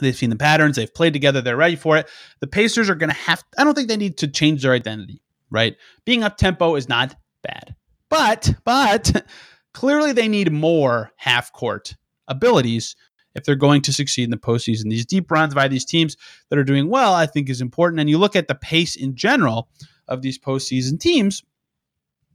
They've 0.00 0.16
seen 0.16 0.30
the 0.30 0.36
patterns. 0.36 0.76
They've 0.76 0.92
played 0.92 1.12
together. 1.12 1.40
They're 1.40 1.56
ready 1.56 1.76
for 1.76 1.96
it. 1.96 2.08
The 2.40 2.46
Pacers 2.46 2.88
are 2.88 2.94
going 2.94 3.10
to 3.10 3.16
have. 3.16 3.42
I 3.56 3.64
don't 3.64 3.74
think 3.74 3.88
they 3.88 3.96
need 3.96 4.18
to 4.18 4.28
change 4.28 4.62
their 4.62 4.72
identity. 4.72 5.22
Right? 5.50 5.76
Being 6.04 6.22
up 6.24 6.36
tempo 6.36 6.74
is 6.74 6.88
not 6.88 7.16
bad. 7.42 7.74
But 8.10 8.54
but 8.64 9.24
clearly 9.74 10.12
they 10.12 10.28
need 10.28 10.52
more 10.52 11.12
half 11.16 11.52
court 11.52 11.96
abilities 12.26 12.96
if 13.34 13.44
they're 13.44 13.54
going 13.54 13.82
to 13.82 13.92
succeed 13.92 14.24
in 14.24 14.30
the 14.30 14.36
postseason. 14.36 14.90
These 14.90 15.06
deep 15.06 15.30
runs 15.30 15.54
by 15.54 15.68
these 15.68 15.84
teams 15.84 16.16
that 16.50 16.58
are 16.58 16.64
doing 16.64 16.88
well, 16.88 17.14
I 17.14 17.26
think, 17.26 17.48
is 17.48 17.60
important. 17.60 18.00
And 18.00 18.10
you 18.10 18.18
look 18.18 18.36
at 18.36 18.48
the 18.48 18.54
pace 18.54 18.96
in 18.96 19.14
general 19.14 19.68
of 20.08 20.22
these 20.22 20.38
postseason 20.38 20.98
teams, 20.98 21.42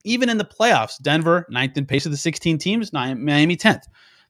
even 0.06 0.30
in 0.30 0.38
the 0.38 0.46
playoffs, 0.46 1.02
Denver, 1.02 1.46
ninth 1.50 1.78
in 1.78 1.86
pace 1.86 2.06
of 2.06 2.12
the 2.12 2.18
16 2.18 2.58
teams, 2.58 2.94
Miami 2.94 3.58
10th. 3.58 3.84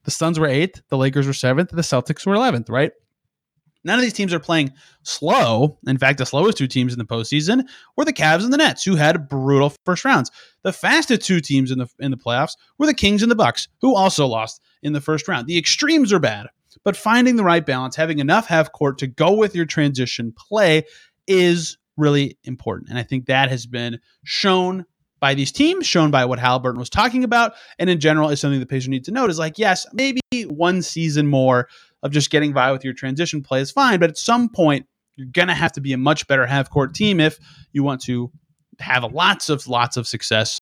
The 0.03 0.11
Suns 0.11 0.39
were 0.39 0.47
eighth, 0.47 0.81
the 0.89 0.97
Lakers 0.97 1.27
were 1.27 1.33
seventh, 1.33 1.69
the 1.69 1.81
Celtics 1.81 2.25
were 2.25 2.35
11th, 2.35 2.69
right? 2.69 2.91
None 3.83 3.99
of 3.99 4.03
these 4.03 4.13
teams 4.13 4.33
are 4.33 4.39
playing 4.39 4.71
slow. 5.03 5.77
In 5.87 5.97
fact, 5.97 6.17
the 6.17 6.25
slowest 6.25 6.57
two 6.57 6.67
teams 6.67 6.93
in 6.93 6.99
the 6.99 7.05
postseason 7.05 7.67
were 7.97 8.05
the 8.05 8.13
Cavs 8.13 8.43
and 8.43 8.53
the 8.53 8.57
Nets, 8.57 8.83
who 8.83 8.95
had 8.95 9.27
brutal 9.27 9.73
first 9.85 10.05
rounds. 10.05 10.31
The 10.63 10.73
fastest 10.73 11.21
two 11.21 11.41
teams 11.41 11.71
in 11.71 11.79
the 11.79 11.87
in 11.99 12.11
the 12.11 12.17
playoffs 12.17 12.55
were 12.77 12.85
the 12.85 12.93
Kings 12.93 13.21
and 13.21 13.31
the 13.31 13.35
Bucks, 13.35 13.67
who 13.81 13.95
also 13.95 14.25
lost 14.27 14.61
in 14.81 14.93
the 14.93 15.01
first 15.01 15.27
round. 15.27 15.47
The 15.47 15.57
extremes 15.57 16.13
are 16.13 16.19
bad, 16.19 16.47
but 16.83 16.95
finding 16.95 17.35
the 17.35 17.43
right 17.43 17.65
balance, 17.65 17.95
having 17.95 18.19
enough 18.19 18.47
half 18.47 18.71
court 18.71 18.97
to 18.99 19.07
go 19.07 19.33
with 19.33 19.55
your 19.55 19.65
transition 19.65 20.33
play 20.35 20.83
is 21.27 21.77
really 21.97 22.37
important. 22.43 22.89
And 22.89 22.97
I 22.97 23.03
think 23.03 23.25
that 23.25 23.49
has 23.49 23.65
been 23.65 23.99
shown 24.23 24.85
by 25.19 25.33
these 25.33 25.53
teams, 25.53 25.87
shown 25.87 26.11
by 26.11 26.25
what 26.25 26.37
Halliburton 26.37 26.79
was 26.79 26.89
talking 26.89 27.23
about, 27.23 27.53
and 27.79 27.89
in 27.89 28.01
general 28.01 28.29
is 28.29 28.41
something 28.41 28.59
the 28.59 28.65
Pacers 28.65 28.89
need 28.89 29.05
to 29.05 29.11
note 29.11 29.29
is 29.29 29.39
like, 29.39 29.57
yes, 29.57 29.85
maybe 29.93 30.19
one 30.47 30.81
season 30.81 31.27
more 31.27 31.69
of 32.03 32.11
just 32.11 32.29
getting 32.29 32.53
by 32.53 32.71
with 32.71 32.83
your 32.83 32.93
transition 32.93 33.41
play 33.41 33.61
is 33.61 33.71
fine, 33.71 33.99
but 33.99 34.11
at 34.11 34.17
some 34.17 34.49
point 34.49 34.85
you're 35.15 35.27
gonna 35.31 35.55
have 35.55 35.71
to 35.71 35.81
be 35.81 35.93
a 35.93 35.97
much 35.97 36.27
better 36.27 36.45
half 36.45 36.69
court 36.69 36.93
team 36.93 37.19
if 37.19 37.39
you 37.71 37.81
want 37.81 38.01
to 38.01 38.31
have 38.79 39.03
lots 39.11 39.49
of 39.49 39.67
lots 39.67 39.97
of 39.97 40.07
success 40.07 40.59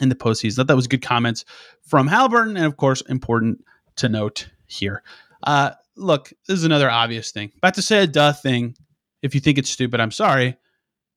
in 0.00 0.08
the 0.08 0.14
postseason. 0.14 0.56
Thought 0.56 0.66
that 0.68 0.76
was 0.76 0.86
good 0.86 1.02
comments 1.02 1.44
from 1.82 2.06
Halliburton, 2.06 2.56
and 2.56 2.66
of 2.66 2.76
course, 2.76 3.00
important 3.02 3.64
to 3.96 4.08
note 4.08 4.48
here. 4.66 5.02
Uh, 5.42 5.70
look, 5.96 6.32
this 6.46 6.58
is 6.58 6.64
another 6.64 6.90
obvious 6.90 7.30
thing. 7.30 7.52
About 7.56 7.74
to 7.74 7.82
say 7.82 8.02
a 8.02 8.06
duh 8.06 8.32
thing. 8.32 8.76
If 9.22 9.34
you 9.34 9.40
think 9.40 9.58
it's 9.58 9.70
stupid, 9.70 10.00
I'm 10.00 10.10
sorry. 10.10 10.56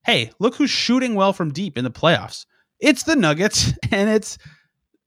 Hey, 0.05 0.31
look 0.39 0.55
who's 0.55 0.69
shooting 0.69 1.15
well 1.15 1.33
from 1.33 1.51
deep 1.51 1.77
in 1.77 1.83
the 1.83 1.91
playoffs. 1.91 2.45
It's 2.79 3.03
the 3.03 3.15
Nuggets 3.15 3.73
and 3.91 4.09
it's 4.09 4.37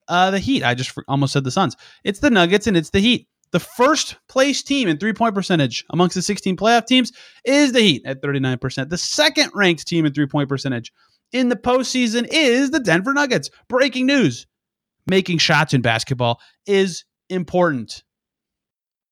uh, 0.08 0.30
the 0.30 0.38
Heat. 0.38 0.62
I 0.62 0.74
just 0.74 0.96
almost 1.08 1.32
said 1.32 1.44
the 1.44 1.50
Suns. 1.50 1.76
It's 2.04 2.20
the 2.20 2.30
Nuggets 2.30 2.66
and 2.66 2.76
it's 2.76 2.90
the 2.90 3.00
Heat. 3.00 3.28
The 3.52 3.60
first 3.60 4.16
place 4.28 4.62
team 4.62 4.88
in 4.88 4.98
three 4.98 5.12
point 5.12 5.34
percentage 5.34 5.84
amongst 5.90 6.14
the 6.14 6.22
16 6.22 6.56
playoff 6.56 6.86
teams 6.86 7.12
is 7.44 7.72
the 7.72 7.80
Heat 7.80 8.02
at 8.04 8.22
39%. 8.22 8.88
The 8.88 8.98
second 8.98 9.50
ranked 9.54 9.86
team 9.86 10.06
in 10.06 10.12
three 10.12 10.26
point 10.26 10.48
percentage 10.48 10.92
in 11.32 11.48
the 11.48 11.56
postseason 11.56 12.26
is 12.30 12.70
the 12.70 12.80
Denver 12.80 13.12
Nuggets. 13.12 13.50
Breaking 13.68 14.06
news 14.06 14.46
making 15.06 15.38
shots 15.38 15.74
in 15.74 15.82
basketball 15.82 16.40
is 16.66 17.04
important. 17.28 18.02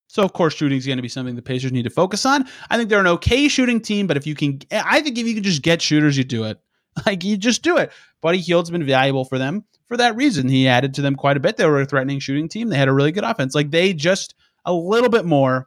So, 0.09 0.24
of 0.24 0.33
course, 0.33 0.55
shooting 0.55 0.79
is 0.79 0.87
going 0.87 0.98
to 0.98 1.03
be 1.03 1.09
something 1.09 1.37
the 1.37 1.42
Pacers 1.42 1.70
need 1.70 1.85
to 1.85 1.90
focus 1.90 2.26
on. 2.26 2.48
I 2.68 2.76
think 2.76 2.88
they're 2.88 2.98
an 2.98 3.07
okay 3.07 3.46
shooting 3.46 3.81
team, 3.81 4.09
but 4.09 4.16
if 4.16 4.26
you 4.26 4.35
can, 4.35 4.61
I 4.72 5.00
think 5.03 5.18
if 5.18 5.26
you 5.26 5.35
can 5.35 5.44
just 5.44 5.62
get 5.62 5.81
shooters, 5.81 6.16
you 6.18 6.24
do 6.24 6.44
it. 6.44 6.59
Like, 7.07 7.22
you 7.22 7.37
just 7.37 7.62
do 7.62 7.76
it. 7.76 7.92
Buddy 8.20 8.38
Hield's 8.38 8.68
been 8.68 8.85
valuable 8.85 9.24
for 9.24 9.38
them 9.38 9.64
for 9.90 9.96
that 9.96 10.14
reason. 10.14 10.48
He 10.48 10.68
added 10.68 10.94
to 10.94 11.03
them 11.03 11.16
quite 11.16 11.37
a 11.37 11.40
bit. 11.40 11.57
They 11.57 11.66
were 11.66 11.81
a 11.81 11.85
threatening 11.85 12.20
shooting 12.20 12.48
team. 12.48 12.68
They 12.68 12.76
had 12.76 12.87
a 12.87 12.92
really 12.92 13.11
good 13.11 13.24
offense. 13.24 13.57
Like, 13.57 13.72
they 13.72 13.92
just 13.92 14.37
a 14.64 14.72
little 14.72 15.09
bit 15.09 15.24
more 15.24 15.66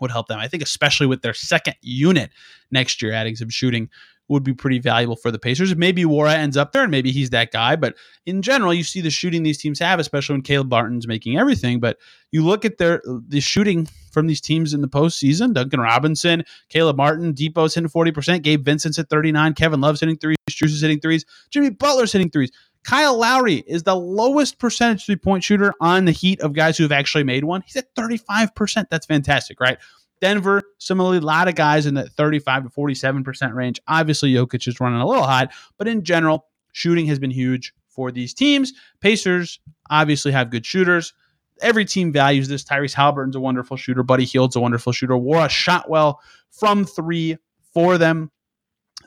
would 0.00 0.12
help 0.12 0.28
them. 0.28 0.38
I 0.38 0.46
think, 0.46 0.62
especially 0.62 1.08
with 1.08 1.22
their 1.22 1.34
second 1.34 1.74
unit 1.82 2.30
next 2.70 3.02
year, 3.02 3.12
adding 3.12 3.34
some 3.34 3.50
shooting 3.50 3.90
would 4.28 4.44
be 4.44 4.52
pretty 4.54 4.78
valuable 4.78 5.16
for 5.16 5.30
the 5.30 5.38
Pacers. 5.38 5.74
Maybe 5.74 6.04
Nwora 6.04 6.34
ends 6.34 6.56
up 6.56 6.72
there 6.72 6.82
and 6.82 6.90
maybe 6.90 7.10
he's 7.10 7.30
that 7.30 7.50
guy. 7.50 7.76
But 7.76 7.96
in 8.26 8.42
general, 8.42 8.72
you 8.72 8.84
see 8.84 9.00
the 9.00 9.10
shooting 9.10 9.42
these 9.42 9.58
teams 9.58 9.78
have, 9.80 9.98
especially 9.98 10.34
when 10.34 10.42
Caleb 10.42 10.70
Martin's 10.70 11.08
making 11.08 11.38
everything. 11.38 11.80
But 11.80 11.98
you 12.30 12.44
look 12.44 12.64
at 12.64 12.78
their 12.78 13.02
the 13.04 13.40
shooting 13.40 13.88
from 14.12 14.26
these 14.26 14.40
teams 14.40 14.74
in 14.74 14.82
the 14.82 14.88
postseason. 14.88 15.54
Duncan 15.54 15.80
Robinson, 15.80 16.44
Caleb 16.68 16.96
Martin, 16.96 17.32
Dipo's 17.32 17.74
hitting 17.74 17.88
40%, 17.88 18.42
Gabe 18.42 18.64
Vincent's 18.64 18.98
at 18.98 19.08
39, 19.08 19.54
Kevin 19.54 19.80
Love's 19.80 20.00
hitting 20.00 20.18
threes, 20.18 20.36
Strus 20.50 20.66
is 20.66 20.82
hitting 20.82 21.00
threes, 21.00 21.24
Jimmy 21.50 21.70
Butler's 21.70 22.12
hitting 22.12 22.30
threes. 22.30 22.50
Kyle 22.88 23.18
Lowry 23.18 23.62
is 23.66 23.82
the 23.82 23.94
lowest 23.94 24.58
percentage 24.58 25.04
three 25.04 25.16
point 25.16 25.44
shooter 25.44 25.74
on 25.78 26.06
the 26.06 26.10
heat 26.10 26.40
of 26.40 26.54
guys 26.54 26.78
who 26.78 26.84
have 26.84 26.92
actually 26.92 27.22
made 27.22 27.44
one. 27.44 27.60
He's 27.60 27.76
at 27.76 27.94
35%. 27.94 28.86
That's 28.88 29.04
fantastic, 29.04 29.60
right? 29.60 29.76
Denver, 30.22 30.62
similarly, 30.78 31.18
a 31.18 31.20
lot 31.20 31.48
of 31.48 31.54
guys 31.54 31.84
in 31.84 31.92
that 31.96 32.12
35 32.12 32.62
to 32.62 32.68
47% 32.70 33.52
range. 33.52 33.78
Obviously, 33.88 34.32
Jokic 34.32 34.66
is 34.66 34.80
running 34.80 35.02
a 35.02 35.06
little 35.06 35.24
hot, 35.24 35.52
but 35.76 35.86
in 35.86 36.02
general, 36.02 36.46
shooting 36.72 37.04
has 37.08 37.18
been 37.18 37.30
huge 37.30 37.74
for 37.88 38.10
these 38.10 38.32
teams. 38.32 38.72
Pacers 39.00 39.60
obviously 39.90 40.32
have 40.32 40.48
good 40.48 40.64
shooters. 40.64 41.12
Every 41.60 41.84
team 41.84 42.10
values 42.10 42.48
this. 42.48 42.64
Tyrese 42.64 42.94
Halliburton's 42.94 43.36
a 43.36 43.40
wonderful 43.40 43.76
shooter. 43.76 44.02
Buddy 44.02 44.24
Hield's 44.24 44.56
a 44.56 44.60
wonderful 44.60 44.94
shooter. 44.94 45.12
Nwora 45.12 45.50
shot 45.50 45.90
well 45.90 46.22
from 46.50 46.86
three 46.86 47.36
for 47.74 47.98
them 47.98 48.30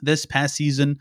this 0.02 0.24
past 0.24 0.54
season. 0.54 1.00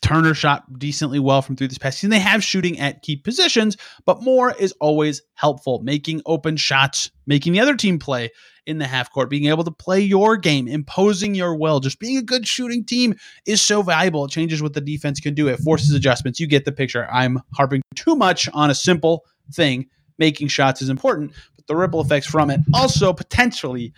Turner 0.00 0.34
shot 0.34 0.78
decently 0.78 1.18
well 1.18 1.42
from 1.42 1.56
through 1.56 1.68
this 1.68 1.78
past 1.78 1.98
season. 1.98 2.10
They 2.10 2.18
have 2.18 2.42
shooting 2.42 2.78
at 2.80 3.02
key 3.02 3.16
positions, 3.16 3.76
but 4.04 4.22
more 4.22 4.54
is 4.58 4.72
always 4.80 5.22
helpful. 5.34 5.80
Making 5.82 6.22
open 6.26 6.56
shots, 6.56 7.10
making 7.26 7.52
the 7.52 7.60
other 7.60 7.76
team 7.76 7.98
play 7.98 8.30
in 8.66 8.78
the 8.78 8.86
half 8.86 9.10
court, 9.10 9.30
being 9.30 9.46
able 9.46 9.64
to 9.64 9.70
play 9.70 10.00
your 10.00 10.36
game, 10.36 10.68
imposing 10.68 11.34
your 11.34 11.56
will, 11.56 11.80
just 11.80 11.98
being 11.98 12.16
a 12.16 12.22
good 12.22 12.46
shooting 12.46 12.84
team 12.84 13.14
is 13.46 13.60
so 13.60 13.82
valuable. 13.82 14.24
It 14.24 14.30
changes 14.30 14.62
what 14.62 14.74
the 14.74 14.80
defense 14.80 15.20
can 15.20 15.34
do. 15.34 15.48
It 15.48 15.60
forces 15.60 15.92
adjustments. 15.92 16.40
You 16.40 16.46
get 16.46 16.64
the 16.64 16.72
picture. 16.72 17.08
I'm 17.10 17.40
harping 17.54 17.82
too 17.94 18.16
much 18.16 18.48
on 18.52 18.70
a 18.70 18.74
simple 18.74 19.24
thing. 19.52 19.86
Making 20.18 20.48
shots 20.48 20.82
is 20.82 20.90
important, 20.90 21.32
but 21.56 21.66
the 21.66 21.74
ripple 21.74 22.00
effects 22.00 22.26
from 22.26 22.50
it 22.50 22.60
also 22.74 23.12
potentially 23.12 23.94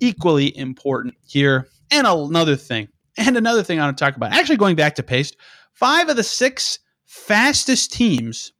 equally 0.00 0.56
important 0.56 1.14
here. 1.26 1.68
And 1.90 2.06
another 2.06 2.56
thing 2.56 2.88
and 3.18 3.36
another 3.36 3.62
thing 3.62 3.80
I 3.80 3.84
want 3.84 3.98
to 3.98 4.04
talk 4.04 4.16
about, 4.16 4.32
actually 4.32 4.56
going 4.56 4.76
back 4.76 4.94
to 4.96 5.02
pace, 5.02 5.32
five 5.72 6.08
of 6.08 6.16
the 6.16 6.22
six 6.22 6.78
fastest 7.04 7.92
teams 7.92 8.52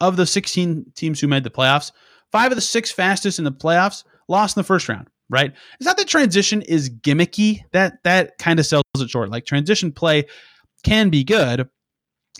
of 0.00 0.16
the 0.16 0.26
16 0.26 0.92
teams 0.94 1.20
who 1.20 1.26
made 1.26 1.44
the 1.44 1.50
playoffs, 1.50 1.92
five 2.30 2.50
of 2.50 2.56
the 2.56 2.62
six 2.62 2.90
fastest 2.90 3.38
in 3.38 3.44
the 3.44 3.52
playoffs 3.52 4.04
lost 4.28 4.56
in 4.56 4.60
the 4.60 4.64
first 4.64 4.88
round, 4.88 5.08
right? 5.28 5.52
It's 5.74 5.86
not 5.86 5.96
that 5.98 6.08
transition 6.08 6.62
is 6.62 6.90
gimmicky. 6.90 7.60
That 7.72 8.02
that 8.04 8.38
kind 8.38 8.58
of 8.58 8.66
sells 8.66 8.84
it 8.96 9.10
short. 9.10 9.30
Like 9.30 9.44
transition 9.44 9.92
play 9.92 10.24
can 10.82 11.10
be 11.10 11.24
good. 11.24 11.68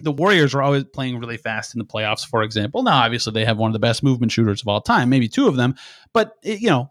The 0.00 0.12
Warriors 0.12 0.54
are 0.54 0.62
always 0.62 0.84
playing 0.84 1.18
really 1.18 1.36
fast 1.36 1.74
in 1.74 1.78
the 1.78 1.84
playoffs, 1.84 2.26
for 2.26 2.42
example. 2.42 2.82
Now, 2.82 3.02
obviously, 3.02 3.32
they 3.32 3.44
have 3.44 3.58
one 3.58 3.68
of 3.68 3.74
the 3.74 3.78
best 3.78 4.02
movement 4.02 4.32
shooters 4.32 4.62
of 4.62 4.68
all 4.68 4.80
time, 4.80 5.10
maybe 5.10 5.28
two 5.28 5.48
of 5.48 5.56
them, 5.56 5.74
but 6.14 6.32
it, 6.42 6.60
you 6.60 6.70
know, 6.70 6.90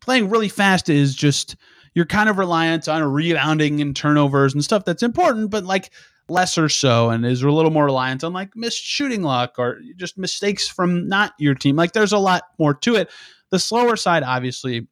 playing 0.00 0.28
really 0.28 0.48
fast 0.48 0.88
is 0.88 1.14
just 1.14 1.56
you're 1.94 2.06
kind 2.06 2.28
of 2.28 2.38
reliant 2.38 2.88
on 2.88 3.02
rebounding 3.02 3.80
and 3.80 3.94
turnovers 3.94 4.54
and 4.54 4.64
stuff 4.64 4.84
that's 4.84 5.02
important, 5.02 5.50
but 5.50 5.64
like 5.64 5.90
lesser 6.28 6.68
so, 6.68 7.10
and 7.10 7.24
is 7.26 7.42
a 7.42 7.50
little 7.50 7.70
more 7.70 7.84
reliant 7.84 8.24
on 8.24 8.32
like 8.32 8.56
missed 8.56 8.82
shooting 8.82 9.22
luck 9.22 9.54
or 9.58 9.80
just 9.96 10.16
mistakes 10.16 10.68
from 10.68 11.08
not 11.08 11.32
your 11.38 11.54
team. 11.54 11.76
Like 11.76 11.92
there's 11.92 12.12
a 12.12 12.18
lot 12.18 12.44
more 12.58 12.74
to 12.74 12.96
it. 12.96 13.10
The 13.50 13.58
slower 13.58 13.96
side, 13.96 14.22
obviously, 14.22 14.86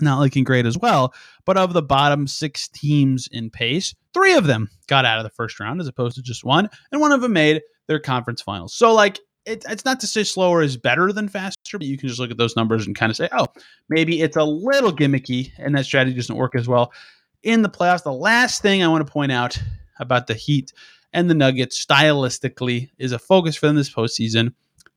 not 0.00 0.20
looking 0.20 0.44
great 0.44 0.66
as 0.66 0.78
well. 0.78 1.14
But 1.44 1.56
of 1.56 1.72
the 1.72 1.82
bottom 1.82 2.26
six 2.26 2.68
teams 2.68 3.28
in 3.30 3.50
pace, 3.50 3.94
three 4.12 4.34
of 4.34 4.46
them 4.46 4.70
got 4.86 5.04
out 5.04 5.18
of 5.18 5.24
the 5.24 5.30
first 5.30 5.58
round 5.60 5.80
as 5.80 5.88
opposed 5.88 6.16
to 6.16 6.22
just 6.22 6.44
one, 6.44 6.68
and 6.92 7.00
one 7.00 7.12
of 7.12 7.20
them 7.20 7.32
made 7.32 7.62
their 7.86 8.00
conference 8.00 8.40
finals. 8.40 8.74
So, 8.74 8.94
like, 8.94 9.20
it, 9.46 9.64
it's 9.68 9.84
not 9.84 10.00
to 10.00 10.06
say 10.06 10.24
slower 10.24 10.62
is 10.62 10.76
better 10.76 11.12
than 11.12 11.28
faster, 11.28 11.78
but 11.78 11.86
you 11.86 11.98
can 11.98 12.08
just 12.08 12.20
look 12.20 12.30
at 12.30 12.36
those 12.36 12.56
numbers 12.56 12.86
and 12.86 12.96
kind 12.96 13.10
of 13.10 13.16
say, 13.16 13.28
oh, 13.32 13.46
maybe 13.88 14.22
it's 14.22 14.36
a 14.36 14.44
little 14.44 14.92
gimmicky 14.92 15.52
and 15.58 15.76
that 15.76 15.84
strategy 15.84 16.16
doesn't 16.16 16.36
work 16.36 16.54
as 16.54 16.66
well 16.66 16.92
in 17.42 17.62
the 17.62 17.68
playoffs. 17.68 18.02
The 18.02 18.12
last 18.12 18.62
thing 18.62 18.82
I 18.82 18.88
want 18.88 19.06
to 19.06 19.12
point 19.12 19.32
out 19.32 19.58
about 20.00 20.26
the 20.26 20.34
Heat 20.34 20.72
and 21.12 21.30
the 21.30 21.34
Nuggets 21.34 21.84
stylistically 21.84 22.90
is 22.98 23.12
a 23.12 23.18
focus 23.18 23.56
for 23.56 23.66
them 23.66 23.76
this 23.76 23.92
postseason. 23.92 24.54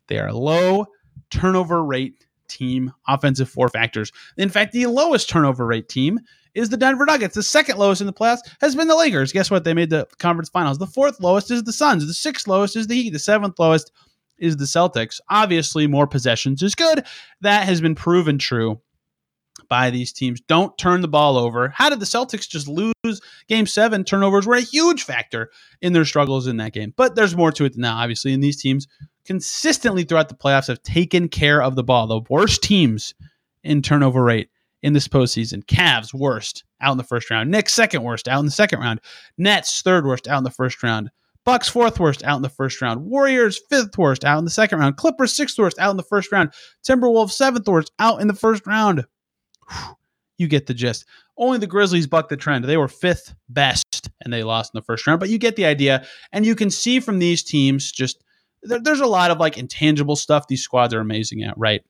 They 0.07 0.19
are 0.19 0.31
low 0.31 0.87
turnover 1.29 1.83
rate 1.83 2.25
team, 2.47 2.93
offensive 3.07 3.49
four 3.49 3.69
factors. 3.69 4.11
In 4.37 4.49
fact, 4.49 4.71
the 4.71 4.87
lowest 4.87 5.29
turnover 5.29 5.65
rate 5.65 5.89
team 5.89 6.19
is 6.53 6.69
the 6.69 6.77
Denver 6.77 7.05
Nuggets. 7.05 7.35
The 7.35 7.43
second 7.43 7.77
lowest 7.77 8.01
in 8.01 8.07
the 8.07 8.13
playoffs 8.13 8.39
has 8.61 8.75
been 8.75 8.87
the 8.87 8.95
Lakers. 8.95 9.31
Guess 9.33 9.51
what? 9.51 9.63
They 9.63 9.73
made 9.73 9.89
the 9.89 10.07
conference 10.17 10.49
finals. 10.49 10.77
The 10.77 10.87
fourth 10.87 11.19
lowest 11.19 11.51
is 11.51 11.63
the 11.63 11.73
Suns. 11.73 12.07
The 12.07 12.13
sixth 12.13 12.47
lowest 12.47 12.75
is 12.75 12.87
the 12.87 12.95
Heat. 12.95 13.11
The 13.11 13.19
seventh 13.19 13.59
lowest 13.59 13.91
is 14.39 14.57
the 14.57 14.65
Celtics. 14.65 15.19
Obviously, 15.29 15.87
more 15.87 16.07
possessions 16.07 16.61
is 16.61 16.75
good. 16.75 17.05
That 17.41 17.65
has 17.65 17.81
been 17.81 17.95
proven 17.95 18.37
true 18.37 18.81
by 19.69 19.89
these 19.89 20.13
teams. 20.13 20.39
Don't 20.41 20.77
turn 20.77 21.01
the 21.01 21.07
ball 21.07 21.37
over. 21.37 21.69
How 21.69 21.89
did 21.89 21.99
the 21.99 22.05
Celtics 22.05 22.47
just 22.47 22.67
lose 22.67 23.21
game 23.47 23.65
seven? 23.65 24.03
Turnovers 24.03 24.45
were 24.45 24.55
a 24.55 24.61
huge 24.61 25.03
factor 25.03 25.49
in 25.81 25.93
their 25.93 26.05
struggles 26.05 26.47
in 26.47 26.57
that 26.57 26.73
game. 26.73 26.93
But 26.95 27.15
there's 27.15 27.35
more 27.35 27.51
to 27.53 27.65
it 27.65 27.73
than 27.73 27.81
that, 27.81 27.93
obviously. 27.93 28.33
And 28.33 28.43
these 28.43 28.61
teams 28.61 28.87
consistently 29.25 30.03
throughout 30.03 30.29
the 30.29 30.35
playoffs 30.35 30.67
have 30.67 30.83
taken 30.83 31.27
care 31.27 31.61
of 31.61 31.75
the 31.75 31.83
ball. 31.83 32.07
The 32.07 32.21
worst 32.29 32.63
teams 32.63 33.13
in 33.63 33.81
turnover 33.81 34.23
rate 34.23 34.49
in 34.81 34.93
this 34.93 35.07
postseason. 35.07 35.65
Cavs 35.65 36.13
worst 36.13 36.63
out 36.79 36.91
in 36.91 36.97
the 36.97 37.03
first 37.03 37.29
round. 37.29 37.51
Knicks 37.51 37.73
second 37.73 38.03
worst 38.03 38.27
out 38.27 38.39
in 38.39 38.45
the 38.45 38.51
second 38.51 38.79
round. 38.79 39.01
Nets 39.37 39.81
third 39.81 40.05
worst 40.05 40.27
out 40.27 40.37
in 40.37 40.43
the 40.43 40.51
first 40.51 40.81
round. 40.83 41.09
Bucks 41.47 41.69
fourth 41.69 41.97
worst 41.97 42.25
out 42.25 42.35
in 42.35 42.41
the 42.41 42.49
first 42.49 42.81
round. 42.81 43.05
Warriors 43.05 43.57
fifth 43.69 43.97
worst 43.97 44.25
out 44.25 44.37
in 44.37 44.43
the 44.43 44.51
second 44.51 44.79
round. 44.79 44.97
Clippers 44.97 45.33
sixth 45.33 45.57
worst 45.57 45.79
out 45.79 45.91
in 45.91 45.95
the 45.95 46.03
first 46.03 46.29
round. 46.29 46.51
Timberwolves 46.85 47.31
seventh 47.31 47.65
worst 47.65 47.89
out 47.99 48.19
in 48.19 48.27
the 48.27 48.33
first 48.33 48.67
round. 48.67 49.05
Whew, 49.69 49.95
you 50.37 50.49
get 50.49 50.67
the 50.67 50.73
gist. 50.73 51.05
Only 51.37 51.57
the 51.57 51.65
Grizzlies 51.65 52.05
bucked 52.05 52.27
the 52.27 52.35
trend. 52.35 52.65
They 52.65 52.75
were 52.75 52.89
fifth 52.89 53.33
best 53.47 54.09
and 54.19 54.33
they 54.33 54.43
lost 54.43 54.73
in 54.75 54.77
the 54.79 54.83
first 54.83 55.07
round, 55.07 55.21
but 55.21 55.29
you 55.29 55.37
get 55.37 55.55
the 55.55 55.65
idea. 55.65 56.05
And 56.33 56.45
you 56.45 56.53
can 56.53 56.69
see 56.69 56.99
from 56.99 57.19
these 57.19 57.43
teams 57.43 57.93
just 57.93 58.25
there, 58.63 58.81
there's 58.81 58.99
a 58.99 59.07
lot 59.07 59.31
of 59.31 59.37
like 59.37 59.57
intangible 59.57 60.17
stuff 60.17 60.49
these 60.49 60.63
squads 60.63 60.93
are 60.93 60.99
amazing 60.99 61.43
at, 61.43 61.57
right? 61.57 61.81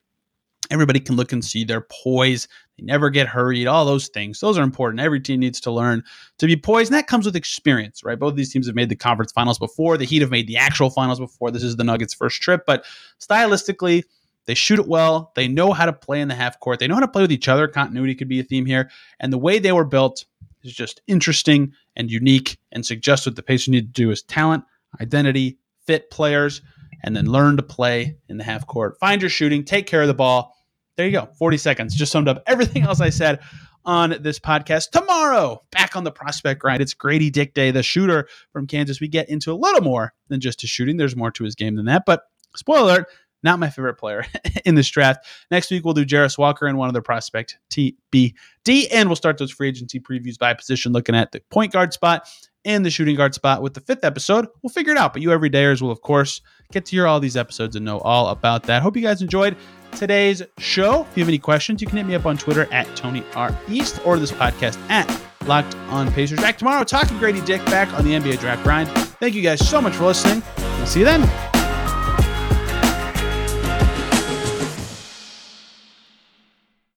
Everybody 0.70 1.00
can 1.00 1.16
look 1.16 1.32
and 1.32 1.44
see 1.44 1.64
their 1.64 1.82
poise. 1.82 2.48
They 2.78 2.84
never 2.84 3.10
get 3.10 3.28
hurried. 3.28 3.68
All 3.68 3.86
those 3.86 4.10
things. 4.10 4.40
Those 4.40 4.58
are 4.58 4.64
important. 4.64 5.00
Every 5.00 5.20
team 5.20 5.40
needs 5.40 5.62
to 5.62 5.72
learn 5.72 6.04
to 6.40 6.46
be 6.46 6.58
poised. 6.58 6.92
And 6.92 6.98
that 6.98 7.08
comes 7.08 7.26
with 7.26 7.36
experience, 7.36 8.04
right? 8.04 8.20
Both 8.20 8.32
of 8.32 8.38
these 8.38 8.52
teams 8.52 8.68
have 8.68 8.76
made 8.76 8.90
the 8.90 8.96
conference 8.96 9.32
finals 9.32 9.60
before. 9.60 9.98
The 9.98 10.06
Heat 10.06 10.22
have 10.22 10.32
made 10.32 10.48
the 10.48 10.58
actual 10.58 10.90
finals 10.90 11.20
before. 11.20 11.52
This 11.52 11.64
is 11.64 11.78
the 11.78 11.84
Nuggets' 11.86 12.14
first 12.14 12.42
trip. 12.42 12.64
But 12.68 12.86
stylistically, 13.20 14.04
they 14.46 14.56
shoot 14.56 14.80
it 14.80 14.88
well. 14.88 15.32
They 15.36 15.48
know 15.48 15.72
how 15.72 15.86
to 15.86 15.94
play 15.94 16.20
in 16.20 16.28
the 16.28 16.36
half 16.36 16.60
court. 16.60 16.80
They 16.80 16.88
know 16.88 16.96
how 16.96 17.02
to 17.02 17.08
play 17.08 17.22
with 17.22 17.32
each 17.32 17.48
other. 17.48 17.68
Continuity 17.68 18.16
could 18.16 18.30
be 18.30 18.40
a 18.40 18.44
theme 18.44 18.66
here. 18.66 18.90
And 19.20 19.32
the 19.32 19.38
way 19.38 19.60
they 19.60 19.72
were 19.72 19.86
built 19.86 20.26
is 20.64 20.74
just 20.74 21.02
interesting 21.08 21.74
and 21.96 22.12
unique 22.12 22.58
and 22.72 22.86
suggests 22.86 23.26
what 23.26 23.36
the 23.36 23.44
Pacers 23.44 23.70
need 23.70 23.94
to 23.94 24.02
do 24.02 24.12
is 24.12 24.22
talent, 24.22 24.64
identity, 25.02 25.58
fit 25.86 26.10
players, 26.12 26.62
and 27.04 27.16
then 27.16 27.26
learn 27.26 27.58
to 27.58 27.64
play 27.64 28.18
in 28.30 28.38
the 28.38 28.44
half 28.44 28.68
court. 28.68 28.98
Find 29.00 29.22
your 29.22 29.30
shooting, 29.30 29.64
take 29.64 29.88
care 29.88 30.02
of 30.02 30.08
the 30.08 30.14
ball, 30.14 30.54
there 30.98 31.06
you 31.06 31.12
go. 31.12 31.30
40 31.38 31.58
seconds. 31.58 31.96
Just 31.96 32.12
summed 32.12 32.28
up 32.28 32.44
everything 32.48 32.82
else 32.84 33.00
I 33.00 33.12
said 33.12 33.40
on 33.86 34.18
this 34.20 34.40
podcast. 34.40 34.90
Tomorrow, 34.90 35.62
back 35.72 35.96
on 35.96 36.04
the 36.04 36.12
prospect 36.12 36.60
grind. 36.60 36.82
It's 36.82 36.96
Grady 36.96 37.30
Dick 37.30 37.54
Day, 37.54 37.72
the 37.72 37.84
shooter 37.84 38.28
from 38.52 38.68
Kansas. 38.68 39.00
We 39.00 39.08
get 39.08 39.30
into 39.30 39.52
a 39.52 39.56
little 39.56 39.82
more 39.82 40.14
than 40.28 40.42
just 40.42 40.60
his 40.62 40.72
shooting. 40.72 40.98
There's 40.98 41.16
more 41.16 41.32
to 41.32 41.44
his 41.44 41.56
game 41.56 41.76
than 41.76 41.86
that. 41.86 42.04
But 42.06 42.24
spoiler 42.56 42.82
alert, 42.82 43.08
not 43.44 43.60
my 43.60 43.70
favorite 43.70 43.96
player 43.96 44.26
in 44.66 44.74
this 44.74 44.90
draft. 44.90 45.26
Next 45.52 45.70
week, 45.70 45.86
we'll 45.86 45.94
do 45.94 46.06
Jarace 46.06 46.38
Walker 46.38 46.66
and 46.66 46.80
one 46.80 46.90
other 46.90 47.04
prospect, 47.04 47.60
TBD. 47.72 48.88
And 48.92 49.08
we'll 49.08 49.16
start 49.16 49.38
those 49.38 49.52
free 49.52 49.70
agency 49.70 50.00
previews 50.00 50.40
by 50.40 50.56
position, 50.56 50.94
looking 50.94 51.16
at 51.16 51.32
the 51.32 51.42
point 51.52 51.72
guard 51.72 51.94
spot 51.94 52.28
and 52.68 52.86
the 52.86 52.92
shooting 52.92 53.16
guard 53.16 53.34
spot 53.34 53.64
with 53.64 53.74
the 53.74 53.80
fifth 53.80 54.04
episode. 54.04 54.48
We'll 54.62 54.70
figure 54.70 54.92
it 54.92 54.98
out. 54.98 55.14
But 55.14 55.24
you 55.24 55.30
everydayers 55.30 55.82
will, 55.82 55.90
of 55.90 56.02
course, 56.02 56.42
get 56.72 56.86
to 56.86 56.92
hear 56.92 57.08
all 57.08 57.20
these 57.20 57.38
episodes 57.38 57.76
and 57.76 57.84
know 57.84 58.00
all 58.00 58.28
about 58.28 58.64
that. 58.64 58.84
Hope 58.84 58.96
you 58.96 59.02
guys 59.02 59.22
enjoyed 59.22 59.56
today's 59.94 60.44
show. 60.60 61.08
If 61.10 61.18
you 61.18 61.24
have 61.24 61.30
any 61.30 61.40
questions, 61.40 61.82
you 61.82 61.88
can 61.88 61.98
hit 61.98 62.06
me 62.06 62.14
up 62.14 62.26
on 62.26 62.38
Twitter 62.38 62.72
at 62.72 62.94
Tony 62.96 63.24
R 63.36 63.58
East 63.68 64.00
or 64.06 64.20
this 64.20 64.32
podcast 64.32 64.78
at 64.90 65.10
Locked 65.48 65.76
On 65.90 66.12
Pacers. 66.12 66.40
Back 66.40 66.58
tomorrow, 66.58 66.84
talking 66.84 67.18
Grady 67.18 67.42
Dick 67.42 67.64
back 67.66 67.92
on 67.94 68.04
the 68.04 68.12
NBA 68.12 68.40
Draft 68.40 68.64
Grind. 68.64 68.90
Thank 69.20 69.34
you 69.34 69.42
guys 69.42 69.68
so 69.68 69.82
much 69.82 69.96
for 69.96 70.06
listening. 70.06 70.44
We'll 70.58 70.86
see 70.86 71.00
you 71.00 71.06
then. 71.06 71.47